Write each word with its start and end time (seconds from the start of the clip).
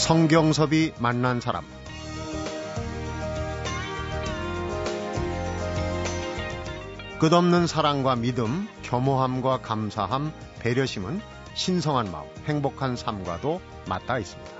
성경섭이 0.00 0.94
만난 0.98 1.40
사람 1.42 1.62
끝없는 7.18 7.66
사랑과 7.66 8.16
믿음, 8.16 8.66
겸허함과 8.82 9.60
감사함, 9.60 10.32
배려심은 10.60 11.20
신성한 11.52 12.10
마음, 12.10 12.26
행복한 12.46 12.96
삶과도 12.96 13.60
맞닿아 13.86 14.18
있습니다. 14.18 14.50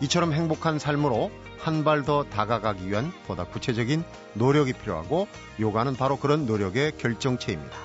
이처럼 0.00 0.32
행복한 0.32 0.78
삶으로 0.78 1.30
한 1.60 1.84
발 1.84 2.02
더 2.04 2.24
다가가기 2.24 2.88
위한 2.88 3.12
보다 3.26 3.44
구체적인 3.44 4.02
노력이 4.32 4.72
필요하고 4.72 5.28
요가는 5.60 5.96
바로 5.96 6.16
그런 6.16 6.46
노력의 6.46 6.96
결정체입니다. 6.96 7.76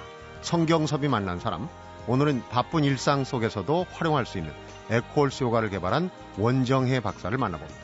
성경섭이 0.41 1.09
만난 1.09 1.37
사람, 1.39 1.67
오늘은 2.07 2.43
바쁜 2.49 2.85
일상 2.85 3.25
속에서도 3.25 3.87
활용할 3.91 4.25
수 4.25 4.37
있는 4.37 4.53
에코홀스 4.89 5.43
요가를 5.43 5.69
개발한 5.69 6.09
원정혜 6.37 6.99
박사를 6.99 7.35
만나봅니다. 7.37 7.83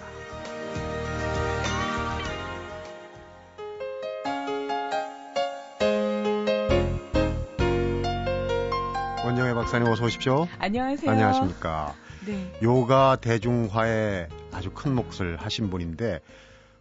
원정혜 9.25 9.53
박사님 9.53 9.88
어서 9.88 10.05
오십시오. 10.05 10.48
안녕하세요. 10.58 11.12
안녕하십니까. 11.12 11.94
네. 12.25 12.52
요가 12.63 13.16
대중화에 13.16 14.27
아주 14.52 14.72
큰 14.72 14.95
몫을 14.95 15.38
하신 15.38 15.70
분인데 15.70 16.20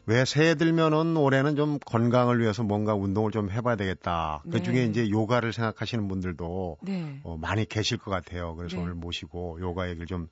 왜 0.09 0.25
새해 0.25 0.55
들면은 0.55 1.19
올해는 1.19 1.55
좀 1.55 1.79
건강을 1.85 2.41
위해서 2.41 2.63
뭔가 2.63 2.95
운동을 2.95 3.31
좀 3.31 3.51
해봐야 3.51 3.77
되겠다. 3.77 4.43
그 4.51 4.63
중에 4.63 4.77
네. 4.77 4.85
이제 4.87 5.11
요가를 5.11 5.53
생각하시는 5.53 6.09
분들도 6.09 6.79
네. 6.81 7.21
어, 7.25 7.37
많이 7.37 7.67
계실 7.67 7.99
것 7.99 8.11
같아요. 8.11 8.57
그래서 8.57 8.77
네. 8.77 8.83
오늘 8.85 8.95
모시고 8.95 9.59
요가 9.61 9.87
얘기를 9.91 10.07
좀 10.07 10.29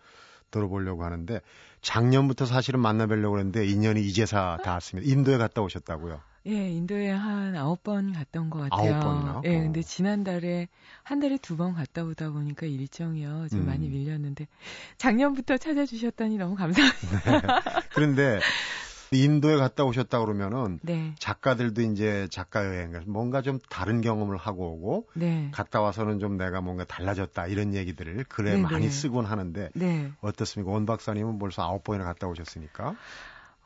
들어보려고 0.51 1.05
하는데 1.05 1.43
작년부터 1.83 2.47
사실은 2.47 2.81
만나뵈려고 2.81 3.37
했는데 3.39 3.67
인연이 3.67 4.01
이제사 4.03 4.57
닿았습니다. 4.65 5.11
인도에 5.13 5.37
갔다 5.37 5.61
오셨다고요. 5.61 6.21
예, 6.47 6.71
인도에 6.71 7.11
한 7.11 7.55
아홉 7.57 7.83
번 7.83 8.15
갔던 8.15 8.49
것 8.49 8.71
같아요. 8.71 8.95
아홉 8.95 9.03
번이나? 9.05 9.43
예, 9.45 9.59
어. 9.59 9.61
근데 9.61 9.83
지난달에 9.83 10.69
한 11.03 11.21
달에 11.21 11.37
두 11.37 11.57
번 11.57 11.75
갔다 11.75 12.03
오다 12.03 12.31
보니까 12.31 12.65
일정이요. 12.65 13.49
좀 13.51 13.61
음. 13.61 13.67
많이 13.67 13.91
밀렸는데 13.91 14.47
작년부터 14.97 15.59
찾아주셨다니 15.59 16.39
너무 16.39 16.55
감사합니다. 16.55 17.61
그런데 17.95 18.39
인도에 19.13 19.57
갔다 19.57 19.85
오셨다 19.85 20.21
그러면은 20.21 20.81
네. 20.83 21.15
작가들도 21.19 21.83
이제 21.83 22.27
작가 22.31 22.65
여행 22.65 22.93
가서 22.93 23.05
뭔가 23.07 23.43
좀 23.43 23.59
다른 23.69 24.01
경험을 24.01 24.37
하고 24.37 24.73
오고 24.73 25.09
네. 25.15 25.49
갔다 25.53 25.81
와서는 25.81 26.19
좀 26.19 26.37
내가 26.37 26.61
뭔가 26.61 26.85
달라졌다 26.85 27.47
이런 27.47 27.75
얘기들을 27.75 28.25
글에 28.25 28.53
네네. 28.53 28.63
많이 28.63 28.89
쓰곤 28.89 29.27
하는데 29.27 29.71
네. 29.75 30.13
어떻습니까? 30.21 30.73
원 30.73 30.87
박사님은 30.87 31.39
벌써 31.39 31.63
아홉 31.63 31.85
번이나 31.85 32.05
갔다 32.05 32.27
오셨으니까. 32.27 32.95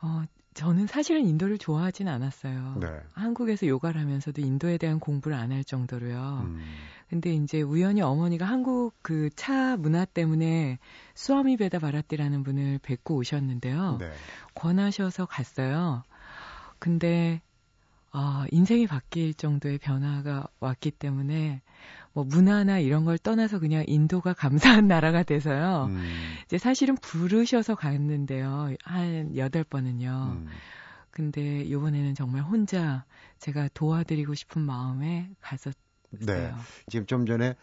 어, 0.01 0.23
저는 0.53 0.85
사실은 0.87 1.25
인도를 1.25 1.57
좋아하진 1.57 2.07
않았어요. 2.09 2.77
네. 2.81 2.87
한국에서 3.13 3.67
요가를 3.67 4.01
하면서도 4.01 4.41
인도에 4.41 4.77
대한 4.77 4.99
공부를 4.99 5.37
안 5.37 5.51
할 5.51 5.63
정도로요. 5.63 6.41
음, 6.45 6.59
근데 7.09 7.33
이제 7.33 7.61
우연히 7.61 8.01
어머니가 8.01 8.45
한국 8.45 8.93
그 9.01 9.29
차 9.35 9.77
문화 9.77 10.03
때문에 10.05 10.77
수아미 11.15 11.57
베다 11.57 11.79
바라띠라는 11.79 12.43
분을 12.43 12.79
뵙고 12.79 13.15
오셨는데요. 13.15 13.97
네. 13.99 14.11
권하셔서 14.55 15.25
갔어요. 15.25 16.03
근데 16.79 17.41
아, 18.11 18.45
인생이 18.51 18.87
바뀔 18.87 19.33
정도의 19.33 19.77
변화가 19.77 20.47
왔기 20.59 20.91
때문에 20.91 21.61
뭐 22.13 22.23
문화나 22.23 22.79
이런 22.79 23.05
걸 23.05 23.17
떠나서 23.17 23.59
그냥 23.59 23.83
인도가 23.87 24.33
감사한 24.33 24.87
나라가 24.87 25.23
돼서요. 25.23 25.87
음, 25.89 26.03
이제 26.45 26.57
사실은 26.57 26.95
부르셔서 26.95 27.75
갔는데요. 27.75 28.73
한 28.83 29.35
여덟 29.37 29.63
번은요. 29.63 30.37
음. 30.41 30.47
근데 31.09 31.69
요번에는 31.69 32.15
정말 32.15 32.41
혼자 32.41 33.05
제가 33.39 33.69
도와드리고 33.73 34.33
싶은 34.33 34.61
마음에 34.61 35.29
갔었어요. 35.41 35.75
네. 36.25 36.51
지금 36.87 37.05
좀 37.05 37.25
전에 37.25 37.55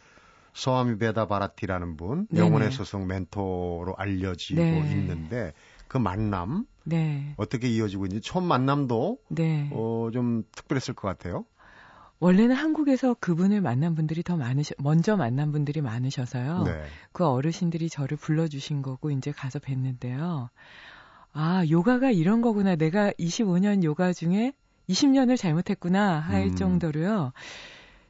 소아미 0.53 0.99
베다 0.99 1.27
바라티라는 1.29 1.97
분 1.97 2.27
네네. 2.31 2.47
영혼의 2.47 2.73
스승 2.73 3.07
멘토로 3.07 3.95
알려지고 3.97 4.61
네. 4.61 4.91
있는데 4.91 5.53
그 5.87 5.99
만남 5.99 6.67
네. 6.85 7.35
어떻게 7.37 7.69
이어지고 7.69 8.07
있는지 8.07 8.29
처음 8.29 8.45
만남도 8.45 9.19
네. 9.29 9.69
어, 9.73 10.11
좀 10.13 10.45
특별했을 10.55 10.95
것 10.95 11.09
같아요. 11.09 11.45
원래는 12.21 12.55
한국에서 12.57 13.15
그분을 13.21 13.61
만난 13.61 13.95
분들이 13.95 14.23
더 14.23 14.37
많으셔, 14.37 14.75
먼저 14.79 15.17
만난 15.17 15.53
분들이 15.53 15.81
많으셔서요. 15.81 16.65
네. 16.65 16.83
그 17.13 17.25
어르신들이 17.27 17.89
저를 17.89 18.17
불러주신 18.17 18.83
거고 18.83 19.11
이제 19.11 19.31
가서 19.33 19.59
뵀는데요. 19.61 20.49
아, 21.33 21.65
요가가 21.71 22.11
이런 22.11 22.41
거구나. 22.43 22.75
내가 22.75 23.13
25년 23.13 23.85
요가 23.85 24.13
중에 24.13 24.53
20년을 24.89 25.37
잘못했구나 25.37 26.19
할 26.19 26.47
음. 26.49 26.57
정도로요. 26.57 27.33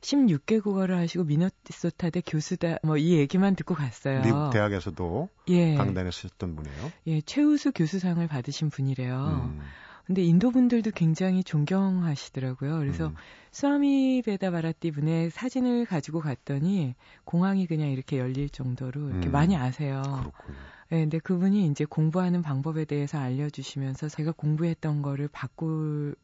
16개 0.00 0.62
국어를 0.62 0.96
하시고 0.96 1.24
미네소타대 1.24 2.22
교수다. 2.24 2.76
뭐 2.84 2.96
이 2.96 3.14
얘기만 3.18 3.56
듣고 3.56 3.74
갔어요. 3.74 4.22
미국 4.22 4.50
대학에서도 4.52 5.28
예, 5.48 5.74
강단에 5.74 6.10
쓰셨던 6.12 6.54
분이에요. 6.54 6.92
예, 7.08 7.20
최우수 7.20 7.72
교수상을 7.72 8.26
받으신 8.28 8.70
분이래요. 8.70 9.50
음, 9.52 9.60
근데 10.08 10.22
인도 10.22 10.50
분들도 10.50 10.92
굉장히 10.92 11.44
존경하시더라고요. 11.44 12.78
그래서 12.78 13.08
음. 13.08 13.14
스와미 13.50 14.22
베다 14.24 14.50
바라띠 14.50 14.90
분의 14.90 15.28
사진을 15.28 15.84
가지고 15.84 16.20
갔더니 16.20 16.94
공항이 17.24 17.66
그냥 17.66 17.90
이렇게 17.90 18.18
열릴 18.18 18.48
정도로 18.48 19.10
이렇게 19.10 19.28
음. 19.28 19.32
많이 19.32 19.54
아세요. 19.54 20.00
그렇군요. 20.02 20.58
네, 20.88 21.00
근데 21.00 21.18
그분이 21.18 21.66
이제 21.66 21.84
공부하는 21.84 22.40
방법에 22.40 22.86
대해서 22.86 23.18
알려주시면서 23.18 24.08
제가 24.08 24.32
공부했던 24.32 25.02
거를 25.02 25.28
바꿀 25.28 26.16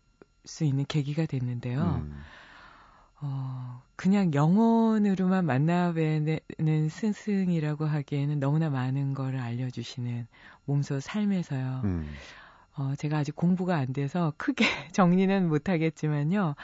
수 0.47 0.65
있는 0.65 0.87
계기가 0.89 1.27
됐는데요. 1.27 2.03
음, 2.07 2.23
어, 3.21 3.83
그냥 3.97 4.33
영혼으로만 4.33 5.45
만나뵈는 5.45 6.89
스승이라고 6.89 7.85
하기에는 7.85 8.41
너무나 8.41 8.71
많은 8.71 9.13
거를 9.13 9.41
알려주시는 9.41 10.27
몸소 10.65 11.01
삶에서요. 11.01 11.83
음. 11.85 12.07
어, 12.77 12.95
제가 12.97 13.19
아직 13.19 13.37
공부가 13.37 13.77
안 13.77 13.93
돼서 13.93 14.33
크게 14.37 14.65
정리는 14.93 15.49
못하겠지만요. 15.49 16.55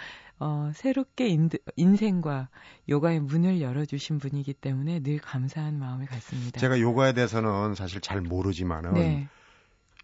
어, 0.41 0.71
새롭게 0.75 1.29
인, 1.29 1.51
인생과 1.77 2.49
요가의 2.89 3.21
문을 3.21 3.61
열어주신 3.61 4.19
분이기 4.19 4.55
때문에 4.55 5.01
늘 5.01 5.19
감사한 5.19 5.79
마음을 5.79 6.07
갖습니다. 6.07 6.59
제가 6.59 6.81
요가에 6.81 7.13
대해서는 7.13 7.75
사실 7.75 8.01
잘 8.01 8.23
모르지만은 8.23 8.95
네, 8.95 9.29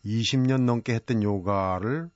20년 0.05 0.63
넘게 0.63 0.95
했던 0.95 1.23
요가를 1.23 2.11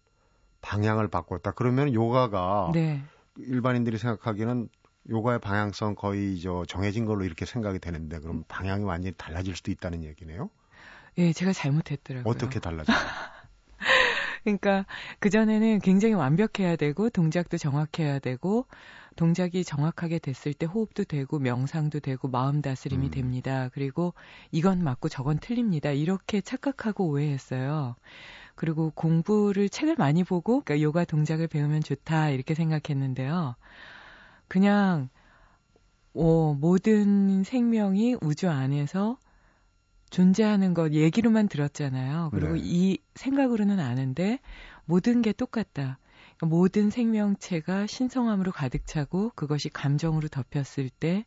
방향을 0.61 1.09
바꿨다. 1.09 1.53
그러면 1.53 1.95
요가가 1.95 2.71
네. 2.75 3.03
일반인들이 3.39 3.97
생각하기에는 3.97 4.69
요가의 5.09 5.39
방향성 5.41 5.95
거의 5.95 6.39
저 6.41 6.65
정해진 6.69 7.07
걸로 7.07 7.25
이렇게 7.25 7.47
생각이 7.47 7.79
되는데 7.79 8.17
음. 8.17 8.21
그럼 8.21 8.45
방향이 8.49 8.85
완전히 8.85 9.15
달라질 9.17 9.57
수도 9.57 9.71
있다는 9.71 10.05
얘기네요. 10.05 10.51
예, 11.17 11.33
제가 11.33 11.53
잘못했더라고요. 11.55 12.31
어떻게 12.31 12.61
달라져요? 12.61 12.97
그러니까 14.45 14.87
그전에는 15.19 15.81
굉장히 15.81 16.15
완벽해야 16.15 16.77
되고 16.77 17.11
동작도 17.11 17.59
정확해야 17.59 18.19
되고 18.19 18.67
동작이 19.17 19.65
정확하게 19.65 20.19
됐을 20.19 20.55
때 20.55 20.67
호흡도 20.67 21.05
되고 21.05 21.39
명상도 21.39 22.01
되고 22.01 22.29
마음 22.29 22.63
다스림이 22.63 23.07
음. 23.07 23.11
됩니다. 23.11 23.69
그리고 23.75 24.15
이건 24.51 24.83
맞고 24.83 25.09
저건 25.09 25.39
틀립니다. 25.39 25.91
이렇게 25.91 26.41
착각하고 26.41 27.09
오해했어요. 27.09 27.97
그리고 28.55 28.93
공부를 28.95 29.69
책을 29.69 29.97
많이 29.97 30.25
보고 30.25 30.63
그러니까 30.63 30.83
요가 30.83 31.05
동작을 31.05 31.49
배우면 31.49 31.83
좋다 31.83 32.31
이렇게 32.31 32.55
생각했는데요. 32.55 33.57
그냥 34.49 35.09
어, 36.15 36.57
모든 36.59 37.45
생명이 37.45 38.17
우주 38.21 38.49
안에서 38.49 39.19
존재하는 40.11 40.75
것 40.75 40.93
얘기로만 40.93 41.49
들었잖아요. 41.49 42.31
그리고 42.33 42.55
네. 42.55 42.61
이 42.63 42.99
생각으로는 43.15 43.79
아는데 43.79 44.41
모든 44.85 45.23
게 45.23 45.33
똑같다. 45.33 45.99
그러니까 46.37 46.47
모든 46.47 46.91
생명체가 46.91 47.87
신성함으로 47.87 48.53
가득 48.53 48.87
차고 48.87 49.31
그것이 49.35 49.69
감정으로 49.69 50.29
덮였을 50.29 50.91
때 50.91 51.25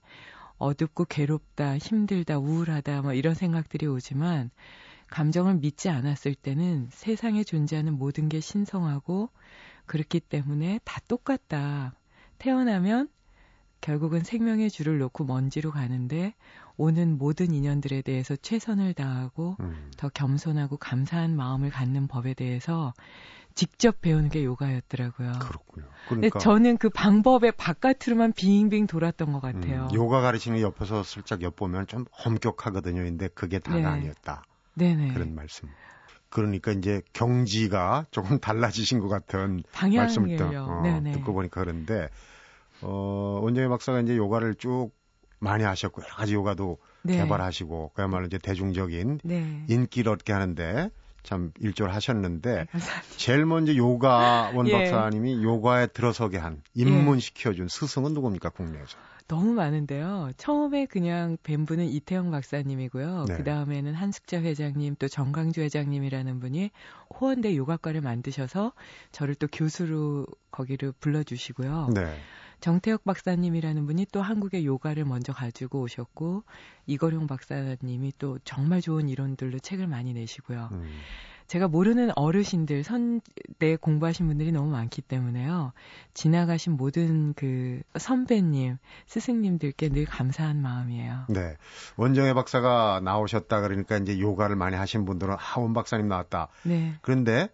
어둡고 0.57 1.05
괴롭다, 1.05 1.77
힘들다, 1.77 2.37
우울하다 2.39 3.01
뭐 3.01 3.13
이런 3.13 3.33
생각들이 3.33 3.87
오지만 3.87 4.51
감정을 5.07 5.55
믿지 5.55 5.89
않았을 5.89 6.35
때는 6.35 6.87
세상에 6.91 7.43
존재하는 7.43 7.93
모든 7.97 8.29
게 8.29 8.39
신성하고 8.39 9.29
그렇기 9.85 10.19
때문에 10.21 10.79
다 10.83 10.99
똑같다. 11.07 11.93
태어나면 12.39 13.09
결국은 13.81 14.23
생명의 14.23 14.69
줄을 14.69 14.97
놓고 14.99 15.25
먼지로 15.25 15.71
가는데 15.71 16.33
오는 16.77 17.17
모든 17.17 17.53
인연들에 17.53 18.01
대해서 18.01 18.35
최선을 18.35 18.93
다하고 18.93 19.57
음. 19.59 19.91
더 19.97 20.09
겸손하고 20.09 20.77
감사한 20.77 21.35
마음을 21.35 21.69
갖는 21.69 22.07
법에 22.07 22.33
대해서 22.33 22.93
직접 23.55 24.01
배우는 24.01 24.29
게 24.29 24.43
요가였더라고요. 24.43 25.31
그렇군요. 25.39 25.85
근데 26.09 26.29
그러니까 26.29 26.39
저는 26.39 26.77
그 26.77 26.89
방법의 26.89 27.53
바깥으로만 27.53 28.33
빙빙 28.33 28.87
돌았던 28.87 29.31
것 29.31 29.41
같아요. 29.41 29.87
음, 29.91 29.95
요가 29.95 30.21
가르치는 30.21 30.61
옆에서 30.61 31.03
슬쩍 31.03 31.41
엿보면 31.41 31.87
좀 31.87 32.05
엄격하거든요. 32.25 33.03
근데 33.03 33.27
그게 33.27 33.59
다가 33.59 33.77
네. 33.77 33.85
아니었다. 33.85 34.43
네네. 34.73 35.13
그런 35.13 35.35
말씀. 35.35 35.69
그러니까 36.29 36.71
이제 36.71 37.01
경지가 37.13 38.07
조금 38.09 38.39
달라지신 38.39 38.99
것 38.99 39.07
같은 39.07 39.61
말씀을 39.95 40.35
듣, 40.35 40.43
어, 40.43 41.03
듣고 41.11 41.33
보니까 41.33 41.61
그런데 41.61 42.09
어, 42.81 43.39
원정희 43.43 43.69
박사가 43.69 44.01
이제 44.01 44.17
요가를 44.17 44.55
쭉 44.55 44.91
많이 45.43 45.63
하셨고 45.63 46.01
여러 46.01 46.15
가지 46.15 46.33
요가도 46.33 46.77
네. 47.03 47.17
개발하시고 47.17 47.91
그야말로 47.93 48.25
이제 48.25 48.37
대중적인 48.37 49.19
네. 49.23 49.65
인기를 49.67 50.11
얻게 50.11 50.33
하는데 50.33 50.89
참 51.23 51.51
일조를 51.59 51.93
하셨는데 51.93 52.67
네, 52.71 52.79
제일 53.17 53.45
먼저 53.45 53.75
요가 53.75 54.51
원 54.53 54.67
예. 54.67 54.71
박사님이 54.71 55.43
요가에 55.43 55.87
들어서게 55.87 56.37
한 56.37 56.61
입문시켜준 56.73 57.65
예. 57.65 57.67
스승은 57.69 58.13
누굽니까 58.13 58.49
국내에서? 58.49 58.97
너무 59.27 59.53
많은데요. 59.53 60.31
처음에 60.35 60.85
그냥 60.85 61.37
뵌 61.43 61.65
분은 61.65 61.85
이태영 61.85 62.29
박사님이고요. 62.31 63.25
네. 63.29 63.37
그 63.37 63.43
다음에는 63.45 63.93
한숙자 63.93 64.41
회장님, 64.41 64.97
또 64.99 65.07
정강주 65.07 65.61
회장님이라는 65.61 66.39
분이 66.41 66.71
호원대 67.19 67.55
요가과를 67.55 68.01
만드셔서 68.01 68.73
저를 69.13 69.35
또 69.35 69.47
교수로 69.47 70.27
거기를 70.51 70.91
불러주시고요. 70.99 71.91
네. 71.93 72.17
정태혁 72.63 73.03
박사님이라는 73.03 73.85
분이 73.85 74.05
또 74.13 74.21
한국의 74.21 74.65
요가를 74.65 75.03
먼저 75.03 75.33
가지고 75.33 75.81
오셨고 75.81 76.45
이거룡 76.85 77.27
박사님이 77.27 78.13
또 78.17 78.39
정말 78.45 78.79
좋은 78.79 79.09
이론들로 79.09 79.59
책을 79.59 79.85
많이 79.85 80.13
내시고요. 80.13 80.69
음. 80.71 80.89
제가 81.47 81.67
모르는 81.67 82.11
어르신들 82.15 82.85
선대 82.85 83.75
공부하신 83.81 84.27
분들이 84.27 84.53
너무 84.53 84.71
많기 84.71 85.01
때문에요. 85.01 85.73
지나가신 86.13 86.77
모든 86.77 87.33
그 87.33 87.81
선배님, 87.99 88.77
스승님들께 89.07 89.89
늘 89.89 90.05
감사한 90.05 90.61
마음이에요. 90.61 91.25
네. 91.27 91.57
원정혜 91.97 92.33
박사가 92.33 93.01
나오셨다 93.03 93.59
그러니까 93.59 93.97
이제 93.97 94.17
요가를 94.17 94.55
많이 94.55 94.77
하신 94.77 95.03
분들은 95.03 95.35
하원 95.37 95.73
박사님 95.73 96.07
나왔다. 96.07 96.47
네. 96.63 96.93
그런데 97.01 97.49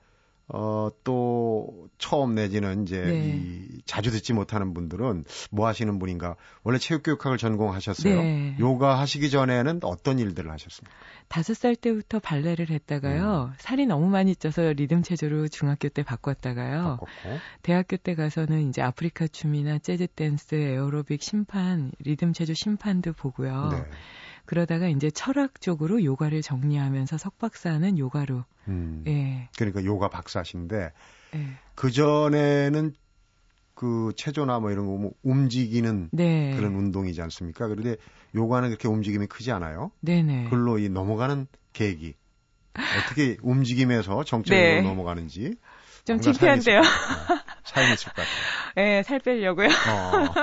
어, 0.52 0.90
또 1.04 1.88
처음 2.00 2.34
내지는 2.34 2.84
이제 2.84 3.00
네. 3.02 3.38
이 3.38 3.82
자주 3.86 4.10
듣지 4.10 4.34
못하는 4.34 4.74
분들은 4.74 5.26
뭐 5.52 5.68
하시는 5.68 6.00
분인가? 6.00 6.36
원래 6.64 6.80
체육교육학을 6.80 7.38
전공하셨어요. 7.38 8.16
네. 8.16 8.56
요가 8.60 9.00
하시기 9.00 9.30
전에는 9.30 9.82
어떤 9.84 10.18
일들을 10.18 10.50
하셨습니까? 10.52 10.96
다섯 11.28 11.54
살 11.54 11.76
때부터 11.76 12.18
발레를 12.20 12.72
했다가요. 12.72 13.52
음. 13.52 13.56
살이 13.60 13.86
너무 13.86 14.08
많이 14.08 14.36
쪄서 14.36 14.74
리듬 14.74 15.04
체조로 15.04 15.50
중학교 15.50 15.88
때 15.88 16.02
바꿨다가요. 16.02 16.98
바꿨고. 17.00 17.40
대학교 17.62 17.98
때 17.98 18.16
가서는 18.16 18.70
이제 18.70 18.82
아프리카 18.82 19.28
춤이나 19.28 19.78
재즈 19.78 20.08
댄스, 20.08 20.56
에어로빅 20.56 21.22
심판, 21.22 21.92
리듬 22.00 22.34
체조 22.34 22.56
심판도 22.56 23.14
보고요. 23.14 23.70
네. 23.72 23.84
그러다가 24.50 24.88
이제 24.88 25.12
철학 25.12 25.62
쪽으로 25.62 26.04
요가를 26.04 26.42
정리하면서 26.42 27.20
석박사는 27.20 28.00
요가로. 28.00 28.46
음. 28.68 29.04
예. 29.06 29.48
그러니까 29.56 29.84
요가 29.84 30.10
박사신데 30.10 30.92
예. 31.36 31.46
그 31.76 31.92
전에는 31.92 32.94
그 33.76 34.12
체조나 34.18 34.60
뭐 34.60 34.72
이런 34.72 34.88
거 34.88 34.94
뭐 34.94 35.12
움직이는 35.22 36.10
네. 36.12 36.56
그런 36.56 36.74
운동이지 36.74 37.22
않습니까? 37.22 37.68
그런데 37.68 37.96
요가는 38.34 38.70
그렇게 38.70 38.88
움직임이 38.88 39.28
크지 39.28 39.52
않아요. 39.52 39.92
네네. 40.02 40.48
글로 40.50 40.80
이 40.80 40.90
넘어가는 40.90 41.46
계획이 41.74 42.16
어떻게 42.74 43.38
움직임에서 43.44 44.24
정적으로 44.24 44.64
네. 44.66 44.82
넘어가는지 44.82 45.58
좀 46.06 46.20
창피한데요. 46.20 46.82
차이 47.66 47.94
있을 47.94 48.12
것 48.14 48.16
같아요. 48.16 48.74
네, 48.76 49.04
살 49.06 49.20
빼려고요. 49.20 49.68
어. 49.68 50.34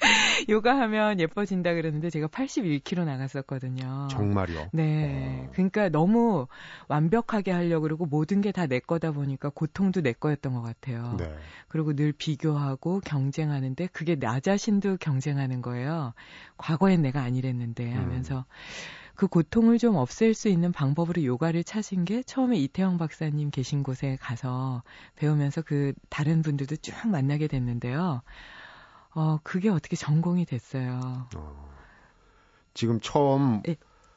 요가하면 0.48 1.20
예뻐진다 1.20 1.74
그러는데 1.74 2.10
제가 2.10 2.26
81kg 2.28 3.04
나갔었거든요. 3.04 4.08
정말요? 4.10 4.70
네. 4.72 5.44
어. 5.46 5.50
그러니까 5.52 5.88
너무 5.90 6.46
완벽하게 6.88 7.50
하려고 7.52 7.82
그러고 7.82 8.06
모든 8.06 8.40
게 8.40 8.52
다 8.52 8.66
내 8.66 8.78
거다 8.78 9.12
보니까 9.12 9.50
고통도 9.50 10.00
내 10.02 10.12
거였던 10.12 10.54
것 10.54 10.62
같아요. 10.62 11.14
네. 11.18 11.34
그리고 11.68 11.94
늘 11.94 12.12
비교하고 12.12 13.00
경쟁하는데 13.00 13.88
그게 13.88 14.16
나 14.16 14.40
자신도 14.40 14.98
경쟁하는 14.98 15.60
거예요. 15.62 16.14
과거엔 16.56 17.02
내가 17.02 17.22
아니랬는데 17.22 17.92
음. 17.92 17.98
하면서 17.98 18.38
음. 18.38 18.44
그 19.14 19.26
고통을 19.26 19.78
좀 19.78 19.96
없앨 19.96 20.32
수 20.32 20.48
있는 20.48 20.72
방법으로 20.72 21.22
요가를 21.24 21.62
찾은 21.62 22.06
게 22.06 22.22
처음에 22.22 22.56
이태영 22.56 22.96
박사님 22.96 23.50
계신 23.50 23.82
곳에 23.82 24.16
가서 24.20 24.82
배우면서 25.16 25.60
그 25.62 25.92
다른 26.08 26.40
분들도 26.40 26.76
쭉 26.76 26.94
만나게 27.06 27.46
됐는데요. 27.46 28.22
어, 29.14 29.38
그게 29.42 29.68
어떻게 29.68 29.96
전공이 29.96 30.44
됐어요. 30.44 31.28
어, 31.36 31.68
지금 32.74 33.00
처음 33.00 33.62
네. 33.62 33.76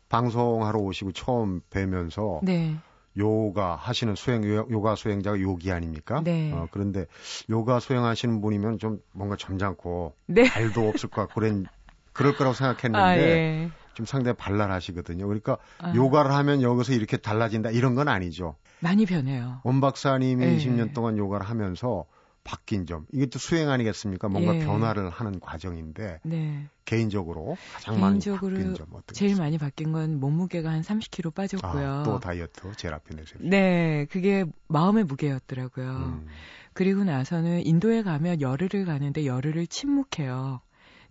방송하러 0.09 0.79
오시고 0.79 1.13
처음 1.13 1.61
뵈면서 1.69 2.41
네. 2.43 2.77
요가 3.17 3.75
하시는 3.75 4.15
수행 4.15 4.43
요가 4.45 4.95
수행자가 4.95 5.39
요기 5.39 5.71
아닙니까? 5.71 6.21
네. 6.23 6.51
어, 6.51 6.67
그런데 6.71 7.05
요가 7.49 7.79
수행하시는 7.79 8.41
분이면 8.41 8.79
좀 8.79 8.99
뭔가 9.11 9.35
점잖고 9.35 10.15
네. 10.27 10.49
발도 10.49 10.87
없을 10.87 11.09
것 11.09 11.21
같고 11.21 11.41
그런 11.41 11.65
그럴 12.11 12.35
거라고 12.35 12.53
생각했는데 12.53 12.99
아, 12.99 13.17
예. 13.17 13.71
좀 13.93 14.05
상당히 14.05 14.37
발랄하시거든요. 14.37 15.25
그러니까 15.27 15.57
아. 15.79 15.93
요가를 15.95 16.31
하면 16.31 16.61
여기서 16.61 16.93
이렇게 16.93 17.17
달라진다 17.17 17.71
이런 17.71 17.95
건 17.95 18.07
아니죠. 18.07 18.55
많이 18.79 19.05
변해요. 19.05 19.61
원 19.63 19.81
박사님이 19.81 20.43
예. 20.43 20.57
20년 20.57 20.93
동안 20.93 21.17
요가를 21.17 21.47
하면서 21.47 22.05
바뀐 22.43 22.85
점 22.85 23.05
이게 23.11 23.25
또 23.27 23.39
수행 23.39 23.69
아니겠습니까? 23.69 24.27
뭔가 24.27 24.55
예. 24.55 24.59
변화를 24.59 25.09
하는 25.09 25.39
과정인데 25.39 26.19
네. 26.23 26.67
개인적으로 26.85 27.57
가장 27.73 27.95
개인적으로 27.95 28.57
많이 28.57 28.65
바뀐 28.65 28.75
점 28.75 28.87
어떻게 28.93 29.13
제일 29.13 29.35
많이 29.37 29.57
바뀐 29.57 29.91
건 29.91 30.19
몸무게가 30.19 30.69
한 30.69 30.81
30kg 30.81 31.33
빠졌고요. 31.33 31.89
아, 31.89 32.03
또 32.03 32.19
다이어트 32.19 32.73
제일 32.75 32.93
앞에 32.93 33.15
내세요. 33.15 33.39
네, 33.41 34.05
그게 34.09 34.45
마음의 34.67 35.05
무게였더라고요. 35.05 35.89
음. 35.89 36.27
그리고 36.73 37.03
나서는 37.03 37.65
인도에 37.65 38.03
가면 38.03 38.41
열흘을 38.41 38.85
가는데 38.85 39.25
열흘을 39.25 39.67
침묵해요. 39.67 40.61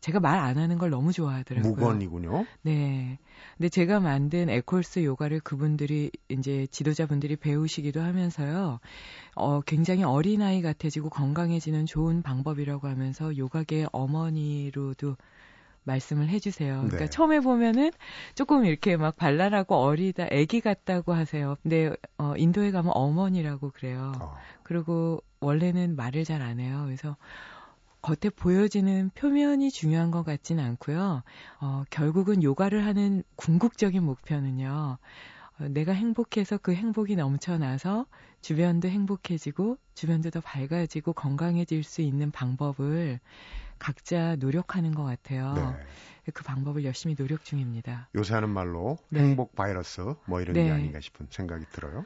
제가 0.03 0.21
말 0.21 0.39
안 0.43 0.59
하는 0.59 0.77
걸 0.79 0.91
너무 0.91 1.13
좋아하더라고요. 1.13 1.73
무건이군요. 1.73 2.45
네. 2.63 3.19
근데 3.57 3.69
제가 3.69 4.01
만든 4.01 4.51
에콜스 4.51 5.05
요가를 5.05 5.39
그분들이 5.41 6.11
이제 6.29 6.67
지도자분들이 6.73 7.37
배우시기도 7.37 8.01
하면서요. 8.03 8.81
어, 9.37 9.61
굉장히 9.63 10.03
어린아이 10.03 10.61
같아지고 10.61 11.09
건강해지는 11.09 11.87
좋은 11.87 12.23
방법이라고 12.23 12.89
하면서 12.89 13.37
요가계 13.37 13.87
어머니로도 13.93 15.17
말씀을 15.85 16.29
해주세요. 16.29 16.75
그러니까 16.75 16.99
네. 16.99 17.06
처음에 17.09 17.41
보면은 17.41 17.91
조금 18.35 18.65
이렇게 18.65 18.97
막 18.97 19.17
발랄하고 19.17 19.77
어리다, 19.77 20.27
애기 20.31 20.61
같다고 20.61 21.13
하세요. 21.13 21.56
근데 21.63 21.93
어, 22.19 22.35
인도에 22.37 22.71
가면 22.73 22.93
어머니라고 22.94 23.71
그래요. 23.71 24.13
어. 24.21 24.37
그리고 24.65 25.23
원래는 25.41 25.97
말을 25.97 26.25
잘 26.25 26.43
안 26.43 26.59
해요. 26.61 26.82
그래서 26.87 27.17
겉에 28.03 28.31
보여지는 28.35 29.11
표면이 29.15 29.71
중요한 29.71 30.11
것 30.11 30.25
같지는 30.25 30.63
않고요. 30.65 31.23
어, 31.61 31.85
결국은 31.91 32.43
요가를 32.43 32.85
하는 32.85 33.23
궁극적인 33.37 34.03
목표는요. 34.03 34.99
어, 35.61 35.69
내가 35.69 35.93
행복해서 35.93 36.59
그 36.59 36.75
행복이 36.75 37.17
넘쳐나서 37.17 38.06
주변도 38.41 38.89
행복해지고 38.89 39.79
주변도 39.94 40.31
더 40.31 40.41
밝아지고 40.41 41.13
건강해질 41.13 41.85
수 41.85 42.03
있는 42.03 42.31
방법을 42.32 43.21
각자 43.79 44.37
노력하는 44.37 44.94
것 44.94 45.05
같아요. 45.05 45.53
네. 45.55 46.32
그 46.32 46.44
방법을 46.44 46.85
열심히 46.85 47.15
노력 47.15 47.44
중입니다. 47.44 48.09
요새 48.15 48.35
하는 48.35 48.51
말로 48.51 48.99
네. 49.11 49.21
행복 49.21 49.55
바이러스 49.55 50.15
뭐 50.27 50.41
이런 50.41 50.55
네. 50.55 50.65
게 50.65 50.71
아닌가 50.73 51.01
싶은 51.01 51.27
생각이 51.31 51.67
들어요. 51.73 52.05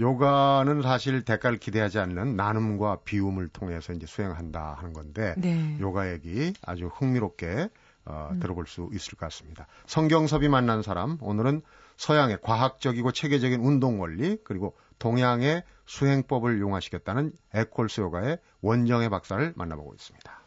요가는 0.00 0.82
사실 0.82 1.24
대가를 1.24 1.58
기대하지 1.58 1.98
않는 1.98 2.36
나눔과 2.36 3.00
비움을 3.04 3.48
통해서 3.48 3.92
이제 3.92 4.06
수행한다 4.06 4.74
하는 4.78 4.92
건데 4.92 5.34
네. 5.36 5.76
요가 5.80 6.10
얘기 6.10 6.52
아주 6.62 6.86
흥미롭게 6.86 7.68
어, 8.06 8.30
음. 8.32 8.40
들어볼 8.40 8.66
수 8.66 8.88
있을 8.92 9.12
것 9.16 9.26
같습니다. 9.26 9.66
성경섭이 9.86 10.48
만난 10.48 10.82
사람 10.82 11.18
오늘은 11.20 11.62
서양의 11.96 12.38
과학적이고 12.42 13.12
체계적인 13.12 13.60
운동 13.60 14.00
원리 14.00 14.38
그리고 14.42 14.74
동양의 14.98 15.64
수행법을 15.86 16.60
용화시켰다는 16.60 17.32
에콜스 17.52 18.00
요가의 18.00 18.38
원정의 18.62 19.10
박사를 19.10 19.52
만나보고 19.54 19.94
있습니다. 19.94 20.40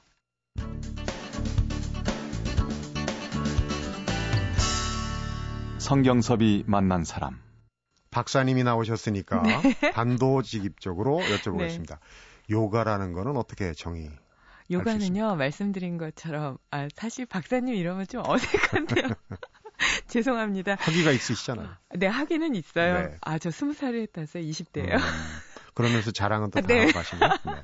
성경섭이 5.77 6.63
만난 6.65 7.03
사람 7.03 7.39
박사님이 8.13 8.63
나오셨으니까 8.63 9.41
네. 9.41 9.74
단도직입적으로 9.91 11.20
여쭤보겠습니다. 11.20 11.89
네. 11.89 11.96
요가라는 12.50 13.13
거는 13.13 13.38
어떻게 13.38 13.74
정의? 13.74 14.10
요가는요 14.72 15.36
말씀드린 15.36 15.98
것처럼 15.98 16.58
아 16.72 16.88
사실 16.96 17.25
박사님 17.25 17.75
이러면 17.75 18.08
좀 18.08 18.24
어색한데요. 18.25 19.10
죄송합니다. 20.08 20.75
학위가 20.79 21.12
있으시잖아요. 21.12 21.70
네, 21.96 22.08
학위는 22.08 22.55
있어요. 22.55 23.08
네. 23.08 23.17
아, 23.22 23.38
저 23.38 23.51
스무 23.51 23.74
살에 23.74 24.01
했다서 24.01 24.39
20대예요. 24.39 24.93
음, 24.93 25.00
그러면서 25.74 26.12
자랑은 26.12 26.51
또 26.51 26.62
네. 26.62 26.82
하고 26.82 26.91
가시네요. 26.93 27.29
네. 27.46 27.62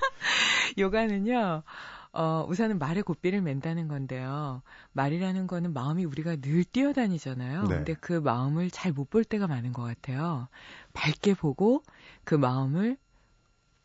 요가는요. 0.77 1.63
어, 2.11 2.45
우선은 2.49 2.79
말의 2.79 3.03
고삐를 3.03 3.41
맨다는 3.41 3.87
건데요. 3.87 4.61
말이라는 4.93 5.45
거는 5.47 5.73
마음이 5.73 6.05
우리가 6.05 6.37
늘 6.37 6.63
뛰어다니잖아요. 6.63 7.63
네. 7.63 7.75
근데 7.75 7.93
그 7.93 8.13
마음을 8.13 8.71
잘 8.71 8.93
못 8.93 9.09
볼 9.09 9.23
때가 9.23 9.47
많은 9.47 9.73
것 9.73 9.83
같아요. 9.83 10.47
밝게 10.93 11.35
보고 11.35 11.83
그 12.23 12.35
마음을 12.35 12.97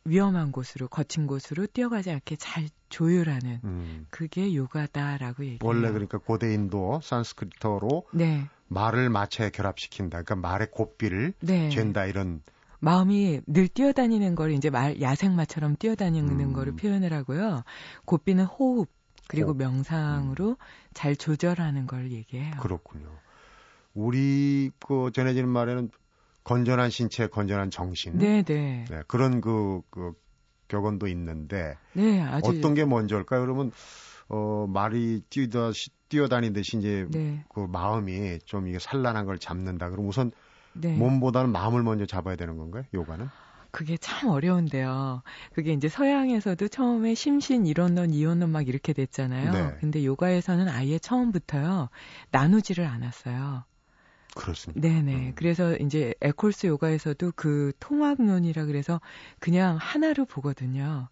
위험한 0.06 0.52
곳으로, 0.52 0.88
거친 0.88 1.26
곳으로 1.26 1.66
뛰어가지 1.66 2.10
않게 2.10 2.36
잘 2.36 2.68
조율하는 2.90 3.60
음. 3.64 4.06
그게 4.10 4.54
요가다라고 4.54 5.44
얘기해요. 5.44 5.58
원래 5.62 5.88
그러니까 5.90 6.18
고대 6.18 6.52
인도 6.52 7.00
산스크리트어로 7.02 8.06
네. 8.12 8.46
말을 8.68 9.08
마차에 9.08 9.50
결합시킨다. 9.50 10.22
그러니까 10.22 10.48
말의 10.48 10.70
고삐를 10.70 11.32
네. 11.40 11.70
잰다 11.70 12.04
이런 12.06 12.42
마음이 12.84 13.40
늘 13.46 13.68
뛰어다니는 13.68 14.34
걸 14.34 14.52
이제 14.52 14.70
말 14.70 15.00
야생마처럼 15.00 15.76
뛰어다니는 15.76 16.40
음. 16.40 16.52
거를 16.52 16.76
표현을 16.76 17.12
하고요. 17.12 17.64
고삐는 18.04 18.44
호흡 18.44 18.88
그리고 19.26 19.48
호흡. 19.48 19.58
명상으로 19.58 20.56
잘 20.92 21.16
조절하는 21.16 21.86
걸 21.86 22.12
얘기해요. 22.12 22.52
그렇군요. 22.60 23.08
우리 23.94 24.70
그 24.80 25.10
전해지는 25.12 25.48
말에는 25.48 25.90
건전한 26.42 26.90
신체, 26.90 27.26
건전한 27.26 27.70
정신. 27.70 28.18
네, 28.18 28.42
네. 28.42 28.84
네, 28.90 29.02
그런 29.06 29.40
그, 29.40 29.80
그 29.90 30.12
격언도 30.68 31.06
있는데 31.08 31.76
네, 31.94 32.20
아주 32.20 32.50
어떤 32.50 32.74
게 32.74 32.84
먼저일까요? 32.84 33.40
그러면 33.40 33.70
어 34.28 34.66
말이 34.68 35.22
뛰다 35.30 35.70
뛰어다니듯이 36.08 36.78
이제 36.78 37.06
네. 37.10 37.44
그 37.48 37.60
마음이 37.60 38.40
좀 38.44 38.68
이게 38.68 38.78
산란한 38.78 39.26
걸 39.26 39.38
잡는다. 39.38 39.90
그럼 39.90 40.08
우선 40.08 40.32
네. 40.74 40.96
몸보다는 40.96 41.50
마음을 41.50 41.82
먼저 41.82 42.06
잡아야 42.06 42.36
되는 42.36 42.56
건가요? 42.56 42.84
요가는? 42.92 43.28
그게 43.70 43.96
참 43.96 44.28
어려운데요. 44.28 45.22
그게 45.52 45.72
이제 45.72 45.88
서양에서도 45.88 46.68
처음에 46.68 47.14
심신 47.14 47.66
이론론 47.66 48.14
이론론 48.14 48.50
막 48.50 48.68
이렇게 48.68 48.92
됐잖아요. 48.92 49.50
네. 49.50 49.76
근데 49.80 50.04
요가에서는 50.04 50.68
아예 50.68 50.98
처음부터요. 51.00 51.88
나누지를 52.30 52.86
않았어요. 52.86 53.64
그렇습니다. 54.34 54.80
네네. 54.88 55.14
음. 55.14 55.32
그래서 55.36 55.76
이제 55.76 56.14
에콜스 56.20 56.66
요가에서도 56.66 57.32
그 57.36 57.72
통합론이라 57.80 58.64
그래서 58.66 59.00
그냥 59.40 59.76
하나로 59.80 60.24
보거든요. 60.24 61.08